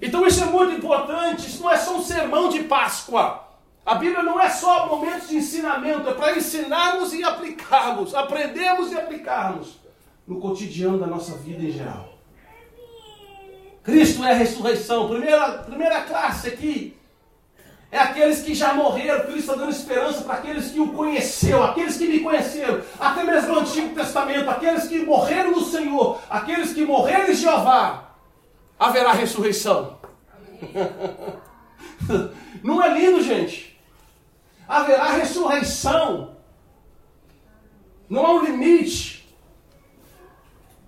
Então 0.00 0.26
isso 0.26 0.42
é 0.42 0.46
muito 0.46 0.72
importante, 0.72 1.46
isso 1.46 1.62
não 1.62 1.70
é 1.70 1.76
só 1.76 1.96
um 1.96 2.02
sermão 2.02 2.48
de 2.48 2.64
Páscoa. 2.64 3.48
A 3.84 3.94
Bíblia 3.96 4.22
não 4.22 4.40
é 4.40 4.48
só 4.48 4.86
momentos 4.86 5.28
de 5.28 5.36
ensinamento, 5.36 6.08
é 6.08 6.14
para 6.14 6.36
ensinarmos 6.36 7.12
e 7.12 7.22
aplicarmos, 7.22 8.14
aprendemos 8.14 8.92
e 8.92 8.98
aplicarmos 8.98 9.78
no 10.26 10.40
cotidiano 10.40 10.98
da 10.98 11.06
nossa 11.06 11.36
vida 11.36 11.62
em 11.62 11.70
geral. 11.70 12.12
Cristo 13.82 14.24
é 14.24 14.30
a 14.30 14.34
ressurreição, 14.34 15.08
primeira, 15.08 15.58
primeira 15.58 16.02
classe 16.02 16.48
aqui. 16.48 16.96
É 17.92 17.98
aqueles 17.98 18.40
que 18.40 18.54
já 18.54 18.72
morreram, 18.72 19.20
Cristo 19.20 19.40
está 19.40 19.54
dando 19.54 19.70
esperança 19.70 20.22
para 20.22 20.36
aqueles 20.36 20.70
que 20.70 20.80
o 20.80 20.94
conheceu, 20.94 21.62
aqueles 21.62 21.98
que 21.98 22.08
me 22.08 22.20
conheceram, 22.20 22.80
até 22.98 23.22
mesmo 23.22 23.52
no 23.52 23.60
Antigo 23.60 23.94
Testamento, 23.94 24.48
aqueles 24.48 24.88
que 24.88 25.04
morreram 25.04 25.50
no 25.50 25.60
Senhor, 25.60 26.18
aqueles 26.30 26.72
que 26.72 26.86
morreram 26.86 27.28
em 27.28 27.34
Jeová, 27.34 28.14
haverá 28.78 29.12
ressurreição. 29.12 29.98
Não 32.64 32.82
é 32.82 32.98
lindo, 32.98 33.22
gente? 33.22 33.78
Haverá 34.66 35.08
ressurreição. 35.08 36.34
Não 38.08 38.24
há 38.24 38.30
um 38.36 38.44
limite. 38.44 39.28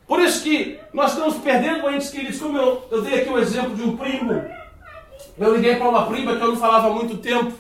Por 0.07 0.21
isso 0.21 0.43
que 0.43 0.81
nós 0.91 1.13
estamos 1.13 1.37
perdendo 1.37 1.91
entes 1.91 2.09
queridos, 2.09 2.41
como 2.41 2.57
eu, 2.57 2.89
eu 2.91 3.03
dei 3.03 3.21
aqui 3.21 3.29
o 3.29 3.39
exemplo 3.39 3.75
de 3.75 3.83
um 3.83 3.95
primo 3.95 4.54
eu 5.39 5.57
liguei 5.57 5.77
para 5.77 5.89
uma 5.89 6.07
prima 6.07 6.37
que 6.37 6.43
eu 6.43 6.49
não 6.49 6.57
falava 6.57 6.89
há 6.89 6.91
muito 6.91 7.19
tempo, 7.19 7.53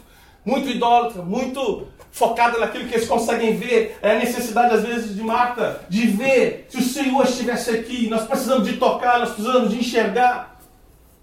muito 0.45 0.69
idólatra, 0.69 1.23
muito 1.23 1.87
focada 2.13 2.59
naquilo 2.59 2.89
que 2.89 2.95
eles 2.95 3.09
conseguem 3.09 3.57
ver. 3.57 3.99
É 4.01 4.13
a 4.13 4.19
necessidade, 4.19 4.75
às 4.75 4.83
vezes, 4.83 5.17
de 5.17 5.23
Marta, 5.23 5.85
de 5.89 6.07
ver 6.07 6.67
se 6.69 6.79
o 6.79 6.83
Senhor 6.83 7.25
estivesse 7.25 7.71
aqui. 7.71 8.09
Nós 8.09 8.25
precisamos 8.25 8.69
de 8.69 8.77
tocar, 8.77 9.19
nós 9.19 9.31
precisamos 9.31 9.71
de 9.71 9.81
enxergar. 9.81 10.61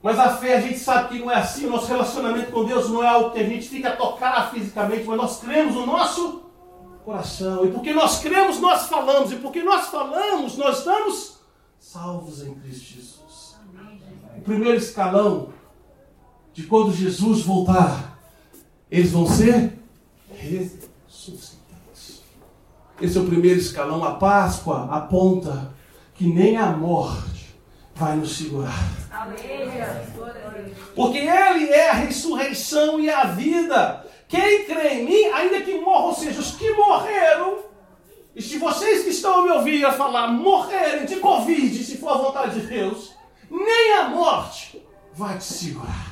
Mas 0.04 0.20
a 0.20 0.36
fé, 0.36 0.58
a 0.58 0.62
gente 0.62 0.80
sabe 0.80 1.10
que 1.10 1.20
não 1.20 1.32
é 1.32 1.36
assim. 1.36 1.68
O 1.68 1.70
nosso 1.70 1.88
relacionamento 1.88 2.52
com 2.52 2.66
Deus 2.66 2.90
não 2.90 3.02
é 3.02 3.08
algo 3.08 3.32
que 3.32 3.40
a 3.40 3.44
gente 3.44 3.70
fica 3.70 3.90
a 3.90 3.96
tocar 3.96 4.52
fisicamente, 4.52 5.06
mas 5.06 5.18
nós 5.18 5.40
cremos 5.40 5.76
no 5.76 5.86
nosso 5.86 6.42
coração. 7.06 7.66
E 7.66 7.72
porque 7.72 7.94
nós 7.94 8.20
cremos, 8.20 8.60
nós 8.60 8.88
falamos. 8.88 9.32
E 9.32 9.36
porque 9.36 9.64
nós 9.64 9.88
falamos, 9.88 10.58
nós 10.58 10.80
estamos 10.80 11.40
salvos 11.80 12.42
em 12.42 12.54
Cristo 12.56 12.96
Jesus. 12.96 13.56
O 14.38 14.42
primeiro 14.42 14.78
escalão 14.78 15.50
de 16.54 16.64
quando 16.64 16.94
Jesus 16.94 17.44
voltar, 17.44 18.20
eles 18.90 19.12
vão 19.12 19.28
ser 19.28 19.74
ressuscitados. 20.36 21.62
Esse 23.00 23.18
é 23.18 23.22
o 23.22 23.26
primeiro 23.26 23.60
escalão. 23.60 24.04
A 24.04 24.16
Páscoa 24.16 24.90
aponta 24.92 25.74
que 26.14 26.26
nem 26.28 26.58
a 26.58 26.68
morte 26.68 27.56
vai 27.96 28.16
nos 28.16 28.38
segurar. 28.38 28.78
Porque 30.96 31.18
Ele 31.18 31.70
é 31.70 31.90
a 31.90 31.94
ressurreição 31.94 33.00
e 33.00 33.10
a 33.10 33.26
vida. 33.26 34.06
Quem 34.28 34.66
crê 34.66 34.96
em 34.96 35.06
mim, 35.06 35.24
ainda 35.34 35.62
que 35.62 35.80
morra, 35.80 36.08
ou 36.08 36.16
seja, 36.16 36.40
os 36.40 36.52
que 36.52 36.72
morreram, 36.72 37.60
e 38.36 38.42
se 38.42 38.58
vocês 38.58 39.04
que 39.04 39.10
estão 39.10 39.44
me 39.44 39.52
ouvir 39.52 39.84
a 39.86 39.92
falar 39.92 40.30
morrerem 40.30 41.06
de 41.06 41.18
Covid, 41.18 41.84
se 41.84 41.98
for 41.98 42.10
a 42.10 42.18
vontade 42.18 42.62
de 42.62 42.68
Deus, 42.68 43.14
nem 43.50 43.94
a 43.94 44.10
morte 44.10 44.82
vai 45.14 45.38
te 45.38 45.44
segurar. 45.44 46.11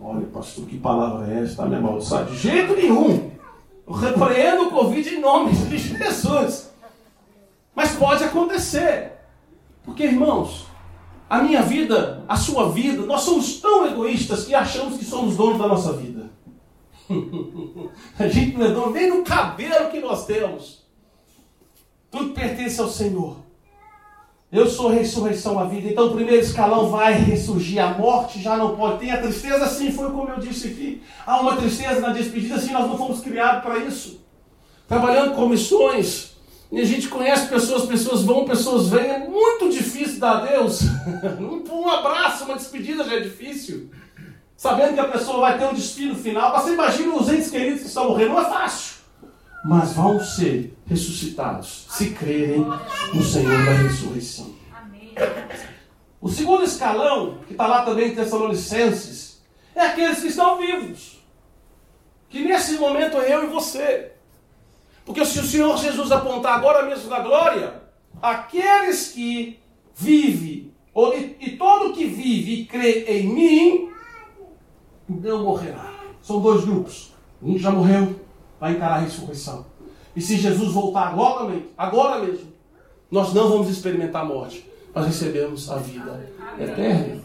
Olha, 0.00 0.26
pastor, 0.28 0.66
que 0.66 0.78
palavra 0.78 1.30
é 1.30 1.42
essa? 1.42 1.56
Tá 1.56 1.66
me 1.66 1.76
amaldiçoado? 1.76 2.32
De 2.32 2.38
jeito 2.38 2.74
nenhum. 2.74 3.30
Eu 3.86 3.92
repreendo 3.92 4.68
o 4.68 4.70
Covid 4.70 5.08
em 5.08 5.20
nome 5.20 5.52
de 5.52 5.76
Jesus. 5.76 6.70
Mas 7.74 7.92
pode 7.96 8.24
acontecer. 8.24 9.12
Porque, 9.84 10.04
irmãos, 10.04 10.66
a 11.28 11.42
minha 11.42 11.62
vida, 11.62 12.24
a 12.26 12.36
sua 12.36 12.70
vida, 12.70 13.02
nós 13.02 13.22
somos 13.22 13.60
tão 13.60 13.86
egoístas 13.86 14.44
que 14.44 14.54
achamos 14.54 14.98
que 14.98 15.04
somos 15.04 15.36
donos 15.36 15.58
da 15.58 15.68
nossa 15.68 15.92
vida. 15.92 16.30
a 18.18 18.28
gente 18.28 18.56
não 18.56 18.66
é 18.66 18.70
dono 18.70 18.92
nem 18.92 19.10
do 19.10 19.22
cabelo 19.22 19.90
que 19.90 20.00
nós 20.00 20.24
temos. 20.26 20.86
Tudo 22.10 22.32
pertence 22.32 22.80
ao 22.80 22.88
Senhor. 22.88 23.36
Eu 24.52 24.68
sou 24.68 24.88
ressurreição, 24.88 25.60
a 25.60 25.64
vida. 25.64 25.88
Então 25.88 26.08
o 26.08 26.14
primeiro 26.14 26.42
escalão 26.42 26.90
vai 26.90 27.12
ressurgir. 27.12 27.80
A 27.80 27.94
morte 27.94 28.42
já 28.42 28.56
não 28.56 28.74
pode. 28.74 28.98
Tem 28.98 29.12
a 29.12 29.22
tristeza, 29.22 29.66
sim, 29.68 29.92
foi 29.92 30.10
como 30.10 30.28
eu 30.28 30.40
disse 30.40 30.68
aqui. 30.68 31.02
Há 31.24 31.40
uma 31.40 31.56
tristeza 31.56 32.00
na 32.00 32.08
despedida, 32.08 32.58
sim, 32.58 32.72
nós 32.72 32.88
não 32.88 32.98
fomos 32.98 33.20
criados 33.20 33.62
para 33.62 33.78
isso. 33.78 34.20
Trabalhando 34.88 35.36
com 35.36 35.48
missões. 35.48 36.32
E 36.72 36.80
a 36.80 36.84
gente 36.84 37.08
conhece 37.08 37.46
pessoas, 37.48 37.86
pessoas 37.86 38.22
vão, 38.22 38.44
pessoas 38.44 38.88
vêm. 38.88 39.08
É 39.08 39.28
muito 39.28 39.70
difícil 39.70 40.18
dar 40.18 40.38
adeus. 40.38 40.82
um 41.70 41.88
abraço, 41.88 42.44
uma 42.44 42.56
despedida 42.56 43.04
já 43.04 43.14
é 43.14 43.20
difícil. 43.20 43.88
Sabendo 44.56 44.94
que 44.94 45.00
a 45.00 45.08
pessoa 45.08 45.40
vai 45.40 45.58
ter 45.58 45.66
um 45.66 45.74
destino 45.74 46.16
final. 46.16 46.52
Você 46.60 46.72
imagina 46.72 47.14
os 47.14 47.28
entes 47.28 47.50
queridos 47.50 47.82
que 47.82 47.86
estão 47.86 48.08
morrendo. 48.08 48.30
Não 48.30 48.40
é 48.40 48.44
fácil 48.44 48.99
mas 49.64 49.92
vão 49.92 50.20
ser 50.20 50.76
ressuscitados 50.86 51.86
se 51.90 52.10
crerem 52.10 52.64
no 53.12 53.22
Senhor 53.22 53.64
da 53.64 53.72
ressurreição. 53.72 54.54
O 56.20 56.28
segundo 56.28 56.64
escalão, 56.64 57.38
que 57.46 57.52
está 57.52 57.66
lá 57.66 57.84
também 57.84 58.08
em 58.08 58.14
Tessalonicenses, 58.14 59.42
é 59.74 59.86
aqueles 59.86 60.20
que 60.20 60.28
estão 60.28 60.58
vivos. 60.58 61.18
Que 62.28 62.44
nesse 62.44 62.74
momento 62.74 63.18
é 63.18 63.34
eu 63.34 63.44
e 63.44 63.46
você. 63.46 64.12
Porque 65.04 65.24
se 65.24 65.38
o 65.40 65.44
Senhor 65.44 65.76
Jesus 65.78 66.12
apontar 66.12 66.58
agora 66.58 66.86
mesmo 66.86 67.08
na 67.10 67.20
glória, 67.20 67.82
aqueles 68.22 69.08
que 69.08 69.58
vivem 69.94 70.70
E 71.40 71.56
todo 71.56 71.94
que 71.94 72.04
vive 72.04 72.60
e 72.60 72.64
crê 72.66 73.04
em 73.04 73.28
mim 73.28 73.90
não 75.08 75.44
morrerá. 75.44 75.90
São 76.22 76.40
dois 76.40 76.64
grupos. 76.64 77.12
Um 77.42 77.58
já 77.58 77.70
morreu, 77.70 78.20
vai 78.60 78.72
encarar 78.72 78.96
a 78.96 79.00
ressurreição. 79.00 79.64
E 80.14 80.20
se 80.20 80.36
Jesus 80.36 80.72
voltar 80.72 81.08
agora, 81.08 81.56
agora 81.78 82.20
mesmo, 82.20 82.52
nós 83.10 83.32
não 83.32 83.48
vamos 83.48 83.70
experimentar 83.70 84.22
a 84.22 84.24
morte, 84.24 84.68
mas 84.94 85.06
recebemos 85.06 85.70
a 85.70 85.76
vida 85.76 86.28
eterna. 86.58 87.20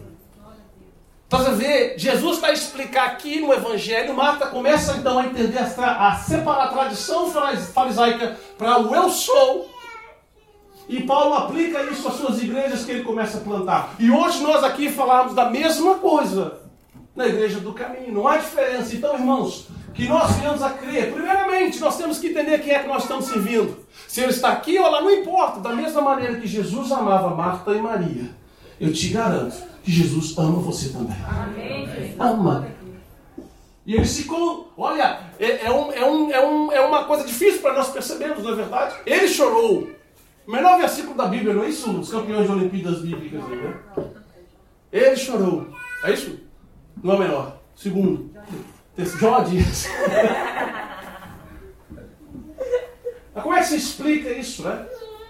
Para 1.28 1.52
ver, 1.52 1.96
Jesus 1.98 2.40
vai 2.40 2.54
explicar 2.54 3.08
aqui 3.08 3.42
no 3.42 3.52
Evangelho, 3.52 4.16
Marta 4.16 4.48
começa 4.48 4.96
então 4.96 5.20
a 5.20 5.26
entender, 5.26 5.58
a, 5.58 6.08
a 6.08 6.16
separar 6.16 6.66
a 6.66 6.68
tradição 6.68 7.30
farisaica 7.74 8.38
para 8.58 8.80
o 8.80 8.96
eu 8.96 9.10
sou. 9.10 9.70
E 10.88 11.02
Paulo 11.02 11.34
aplica 11.34 11.82
isso 11.84 12.08
às 12.08 12.14
suas 12.14 12.42
igrejas 12.42 12.86
que 12.86 12.92
ele 12.92 13.04
começa 13.04 13.40
a 13.40 13.42
plantar. 13.42 13.96
E 13.98 14.12
hoje 14.12 14.42
nós 14.44 14.64
aqui 14.64 14.90
falamos 14.90 15.34
da 15.34 15.50
mesma 15.50 15.96
coisa 15.96 16.60
na 17.16 17.26
igreja 17.26 17.60
do 17.60 17.74
caminho. 17.74 18.14
Não 18.14 18.28
há 18.28 18.38
diferença. 18.38 18.96
Então, 18.96 19.16
irmãos, 19.16 19.68
que 19.96 20.08
nós 20.08 20.32
venhamos 20.36 20.62
a 20.62 20.72
crer. 20.72 21.14
Primeiramente, 21.14 21.80
nós 21.80 21.98
temos 21.98 22.20
que 22.20 22.28
entender 22.28 22.60
quem 22.60 22.74
é 22.74 22.80
que 22.80 22.88
nós 22.88 23.04
estamos 23.04 23.26
servindo. 23.26 23.78
Se 24.08 24.22
ele 24.22 24.32
está 24.32 24.52
aqui 24.52 24.78
ou 24.78 24.92
lá, 24.92 25.02
não 25.02 25.10
importa. 25.10 25.62
Da 25.62 25.74
mesma 25.74 26.02
maneira 26.02 26.40
que 26.40 26.48
Jesus 26.48 26.92
amava 26.92 27.34
Marta 27.34 27.72
e 27.72 27.82
Maria, 27.82 28.30
eu 28.80 28.92
te 28.92 29.08
garanto 29.10 29.56
que 29.84 29.92
Jesus 29.92 30.38
ama 30.38 30.60
você 30.60 30.90
também. 30.90 31.16
Amém. 31.26 32.16
Ama. 32.20 32.68
E 33.86 33.94
ele 33.94 34.06
se 34.06 34.26
com. 34.26 34.66
Olha, 34.78 35.20
é, 35.40 35.68
é, 35.68 35.72
um, 35.72 35.92
é, 35.92 36.06
um, 36.06 36.32
é, 36.32 36.46
um, 36.46 36.72
é 36.74 36.82
uma 36.82 37.06
coisa 37.06 37.24
difícil 37.24 37.62
para 37.62 37.76
nós 37.76 37.90
percebermos, 37.90 38.44
não 38.44 38.52
é 38.52 38.56
verdade? 38.56 38.96
Ele 39.06 39.28
chorou. 39.28 39.90
O 40.46 40.52
menor 40.52 40.78
versículo 40.78 41.16
da 41.16 41.26
Bíblia, 41.26 41.54
não 41.54 41.64
é 41.64 41.70
isso? 41.70 41.90
Os 41.92 42.10
campeões 42.10 42.46
de 42.46 42.52
Olimpíadas 42.52 43.02
Bíblicas. 43.02 43.44
Né? 43.48 43.80
Ele 44.92 45.16
chorou. 45.16 45.68
É 46.04 46.12
isso? 46.12 46.40
Não 47.02 47.14
é 47.14 47.16
o 47.16 47.20
menor. 47.20 47.58
Segundo. 47.76 48.32
Jó 48.98 49.40
diz. 49.42 49.90
Mas 53.34 53.44
como 53.44 53.56
é 53.56 53.60
que 53.60 53.66
se 53.66 53.76
explica 53.76 54.30
isso, 54.30 54.64
né? 54.64 54.86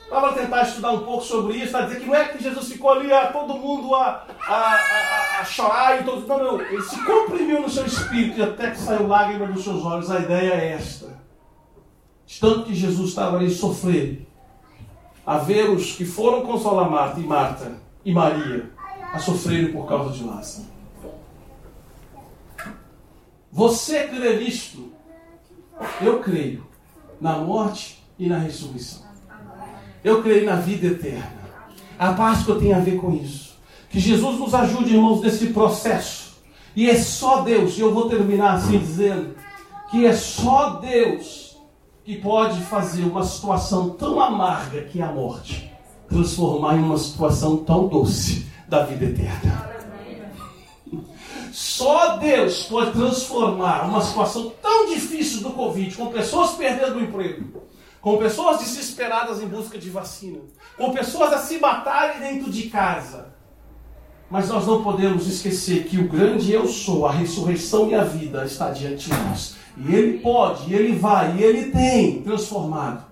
Para 0.08 0.34
tentar 0.34 0.62
estudar 0.62 0.92
um 0.92 1.04
pouco 1.04 1.24
sobre 1.24 1.58
isso, 1.58 1.72
para 1.72 1.88
dizer 1.88 2.00
que 2.00 2.06
não 2.06 2.14
é 2.16 2.26
que 2.26 2.44
Jesus 2.44 2.72
ficou 2.72 2.92
ali 2.92 3.12
a 3.12 3.32
todo 3.32 3.56
mundo 3.56 3.96
a, 3.96 4.28
a, 4.48 4.54
a, 4.54 5.42
a 5.42 5.46
chorar 5.46 6.00
e 6.00 6.04
todo. 6.04 6.28
Não, 6.28 6.38
não. 6.38 6.62
Ele 6.62 6.82
se 6.84 7.04
comprimiu 7.04 7.62
no 7.62 7.70
seu 7.70 7.86
espírito 7.86 8.40
e 8.40 8.44
até 8.44 8.70
que 8.70 8.78
saiu 8.78 9.08
lágrima 9.08 9.48
dos 9.48 9.64
seus 9.64 9.84
olhos. 9.84 10.12
A 10.12 10.20
ideia 10.20 10.54
é 10.54 10.74
esta. 10.74 11.08
Tanto 12.40 12.66
que 12.66 12.76
Jesus 12.76 13.10
estava 13.10 13.38
ali 13.38 13.50
sofrendo, 13.50 14.26
a 15.26 15.38
ver 15.38 15.70
os 15.70 15.94
que 15.94 16.06
foram 16.06 16.42
consolar 16.46 16.90
Marta 16.90 17.20
e 17.20 17.24
Marta 17.24 17.72
e 18.04 18.14
Maria 18.14 18.70
a 19.12 19.20
sofrerem 19.20 19.72
por 19.72 19.88
causa 19.88 20.12
de 20.12 20.24
Lázaro. 20.24 20.75
Você 23.56 24.04
crê 24.10 24.36
nisto? 24.36 24.92
Eu 26.02 26.20
creio 26.20 26.68
na 27.22 27.38
morte 27.38 28.04
e 28.20 28.28
na 28.28 28.38
ressurreição. 28.38 29.04
Eu 30.04 30.22
creio 30.22 30.46
na 30.46 30.58
vida 30.58 30.88
eterna. 30.88 31.40
A 31.98 32.12
Páscoa 32.12 32.60
tem 32.60 32.74
a 32.74 32.80
ver 32.80 32.98
com 32.98 33.14
isso. 33.14 33.56
Que 33.90 33.98
Jesus 33.98 34.38
nos 34.38 34.54
ajude, 34.54 34.94
irmãos, 34.94 35.22
nesse 35.22 35.54
processo. 35.54 36.36
E 36.76 36.90
é 36.90 36.96
só 36.96 37.44
Deus, 37.44 37.78
e 37.78 37.80
eu 37.80 37.94
vou 37.94 38.10
terminar 38.10 38.56
assim 38.56 38.78
dizendo, 38.78 39.38
que 39.90 40.06
é 40.06 40.12
só 40.12 40.72
Deus 40.72 41.58
que 42.04 42.18
pode 42.18 42.60
fazer 42.60 43.04
uma 43.04 43.24
situação 43.24 43.92
tão 43.92 44.20
amarga 44.20 44.82
que 44.82 45.00
é 45.00 45.04
a 45.06 45.14
morte, 45.14 45.72
transformar 46.10 46.76
em 46.76 46.84
uma 46.84 46.98
situação 46.98 47.56
tão 47.56 47.88
doce 47.88 48.48
da 48.68 48.84
vida 48.84 49.06
eterna. 49.06 49.75
Só 51.56 52.18
Deus 52.18 52.64
pode 52.64 52.92
transformar 52.92 53.88
uma 53.88 54.02
situação 54.02 54.52
tão 54.62 54.88
difícil 54.88 55.40
do 55.40 55.52
Covid, 55.52 55.96
com 55.96 56.08
pessoas 56.08 56.52
perdendo 56.52 56.98
o 56.98 57.02
emprego, 57.02 57.64
com 58.02 58.18
pessoas 58.18 58.60
desesperadas 58.60 59.42
em 59.42 59.48
busca 59.48 59.78
de 59.78 59.90
vacina, 59.90 60.40
com 60.76 60.92
pessoas 60.92 61.32
a 61.32 61.38
se 61.38 61.58
matarem 61.58 62.20
dentro 62.20 62.52
de 62.52 62.64
casa. 62.64 63.28
Mas 64.30 64.50
nós 64.50 64.68
não 64.68 64.84
podemos 64.84 65.28
esquecer 65.28 65.86
que 65.86 65.98
o 65.98 66.10
grande 66.10 66.52
eu 66.52 66.68
sou, 66.68 67.06
a 67.06 67.14
ressurreição 67.14 67.90
e 67.90 67.96
a 67.96 68.04
vida 68.04 68.44
está 68.44 68.72
diante 68.72 69.10
de 69.10 69.18
nós. 69.18 69.56
E 69.78 69.96
Ele 69.96 70.20
pode, 70.20 70.70
e 70.70 70.76
Ele 70.76 71.00
vai, 71.00 71.38
e 71.38 71.42
Ele 71.42 71.72
tem 71.72 72.22
transformado 72.22 73.06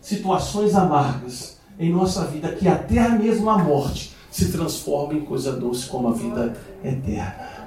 situações 0.00 0.74
amargas 0.74 1.60
em 1.78 1.92
nossa 1.92 2.24
vida, 2.24 2.50
que 2.52 2.66
até 2.66 2.98
a 2.98 3.10
mesma 3.10 3.58
morte 3.58 4.16
se 4.30 4.50
transforma 4.50 5.12
em 5.12 5.20
coisa 5.20 5.52
doce 5.52 5.86
como 5.86 6.08
a 6.08 6.12
vida 6.12 6.56
eterna. 6.82 7.59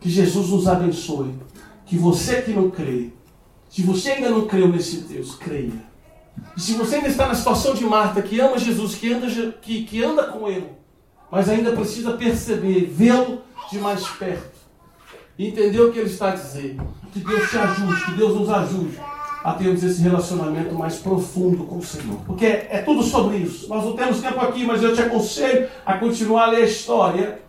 Que 0.00 0.08
Jesus 0.08 0.48
nos 0.48 0.66
abençoe. 0.68 1.34
Que 1.86 1.96
você 1.96 2.42
que 2.42 2.52
não 2.52 2.70
crê, 2.70 3.10
se 3.68 3.82
você 3.82 4.12
ainda 4.12 4.30
não 4.30 4.46
creu 4.46 4.68
nesse 4.68 4.98
Deus, 4.98 5.34
creia. 5.34 5.88
E 6.56 6.60
se 6.60 6.74
você 6.74 6.96
ainda 6.96 7.08
está 7.08 7.26
na 7.26 7.34
situação 7.34 7.74
de 7.74 7.84
Marta, 7.84 8.22
que 8.22 8.40
ama 8.40 8.58
Jesus, 8.58 8.94
que 8.94 9.12
anda, 9.12 9.26
que, 9.60 9.84
que 9.84 10.02
anda 10.02 10.24
com 10.24 10.48
Ele, 10.48 10.68
mas 11.30 11.48
ainda 11.48 11.72
precisa 11.72 12.12
perceber, 12.12 12.86
vê-lo 12.86 13.42
de 13.70 13.78
mais 13.78 14.06
perto, 14.08 14.58
entender 15.38 15.80
o 15.80 15.92
que 15.92 15.98
Ele 15.98 16.10
está 16.10 16.30
dizendo, 16.30 16.86
que 17.12 17.20
Deus 17.20 17.50
te 17.50 17.58
ajude, 17.58 18.04
que 18.04 18.12
Deus 18.12 18.34
nos 18.38 18.50
ajude 18.50 18.98
a 19.44 19.52
termos 19.52 19.82
esse 19.82 20.02
relacionamento 20.02 20.74
mais 20.74 20.96
profundo 20.96 21.64
com 21.64 21.78
o 21.78 21.82
Senhor. 21.82 22.18
Porque 22.26 22.46
é, 22.46 22.68
é 22.70 22.82
tudo 22.82 23.02
sobre 23.02 23.36
isso. 23.36 23.68
Nós 23.68 23.84
não 23.84 23.94
temos 23.94 24.20
tempo 24.20 24.40
aqui, 24.40 24.64
mas 24.64 24.82
eu 24.82 24.94
te 24.94 25.00
aconselho 25.00 25.68
a 25.86 25.96
continuar 25.96 26.44
a 26.44 26.50
ler 26.50 26.62
a 26.62 26.66
história 26.66 27.40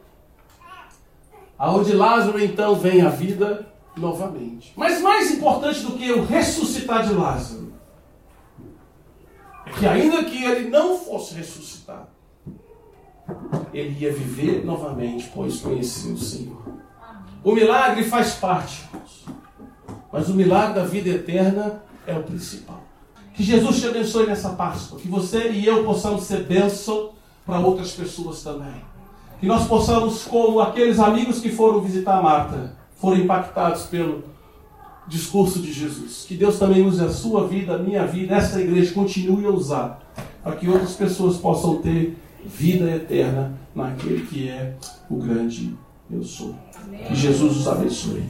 Aonde 1.59 1.93
Lázaro 1.93 2.41
então 2.41 2.73
vem 2.73 3.01
a 3.01 3.09
vida 3.09 3.67
novamente. 3.97 4.71
Mas 4.77 5.01
mais 5.01 5.29
importante 5.29 5.81
do 5.81 5.91
que 5.91 6.09
o 6.09 6.23
ressuscitar 6.23 7.05
de 7.05 7.13
Lázaro 7.13 7.73
é 9.65 9.71
que 9.71 9.85
ainda 9.85 10.23
que 10.23 10.41
ele 10.41 10.69
não 10.69 10.97
fosse 10.97 11.35
ressuscitado, 11.35 12.07
ele 13.73 13.99
ia 13.99 14.13
viver 14.13 14.65
novamente, 14.65 15.29
pois 15.35 15.59
conhecia 15.59 16.13
o 16.13 16.17
Senhor. 16.17 16.63
O 17.43 17.53
milagre 17.53 18.05
faz 18.05 18.35
parte. 18.35 18.87
Mas 20.11 20.29
o 20.29 20.33
milagre 20.33 20.75
da 20.75 20.85
vida 20.85 21.09
eterna 21.09 21.83
é 22.07 22.17
o 22.17 22.23
principal. 22.23 22.83
Que 23.33 23.43
Jesus 23.43 23.79
te 23.79 23.87
abençoe 23.87 24.25
nessa 24.25 24.49
Páscoa. 24.49 24.99
Que 24.99 25.07
você 25.07 25.51
e 25.51 25.65
eu 25.65 25.83
possamos 25.83 26.23
ser 26.23 26.43
bênção 26.43 27.11
para 27.45 27.59
outras 27.59 27.91
pessoas 27.91 28.41
também. 28.41 28.88
Que 29.39 29.45
nós 29.45 29.67
possamos, 29.67 30.25
como 30.25 30.59
aqueles 30.59 30.99
amigos 30.99 31.39
que 31.39 31.49
foram 31.49 31.81
visitar 31.81 32.21
Marta, 32.21 32.75
foram 32.97 33.17
impactados 33.17 33.83
pelo 33.83 34.23
discurso 35.07 35.59
de 35.59 35.71
Jesus. 35.71 36.25
Que 36.27 36.35
Deus 36.35 36.59
também 36.59 36.85
use 36.85 37.03
a 37.03 37.09
sua 37.09 37.47
vida, 37.47 37.75
a 37.75 37.77
minha 37.77 38.05
vida, 38.05 38.35
essa 38.35 38.59
igreja 38.61 38.93
continue 38.93 39.45
a 39.45 39.49
usar, 39.49 40.01
para 40.43 40.55
que 40.55 40.67
outras 40.69 40.93
pessoas 40.93 41.37
possam 41.37 41.81
ter 41.81 42.17
vida 42.45 42.89
eterna 42.89 43.53
naquele 43.73 44.25
que 44.25 44.49
é 44.49 44.75
o 45.09 45.15
grande 45.15 45.75
eu 46.11 46.23
sou. 46.23 46.55
Que 47.07 47.15
Jesus 47.15 47.57
os 47.57 47.67
abençoe. 47.67 48.23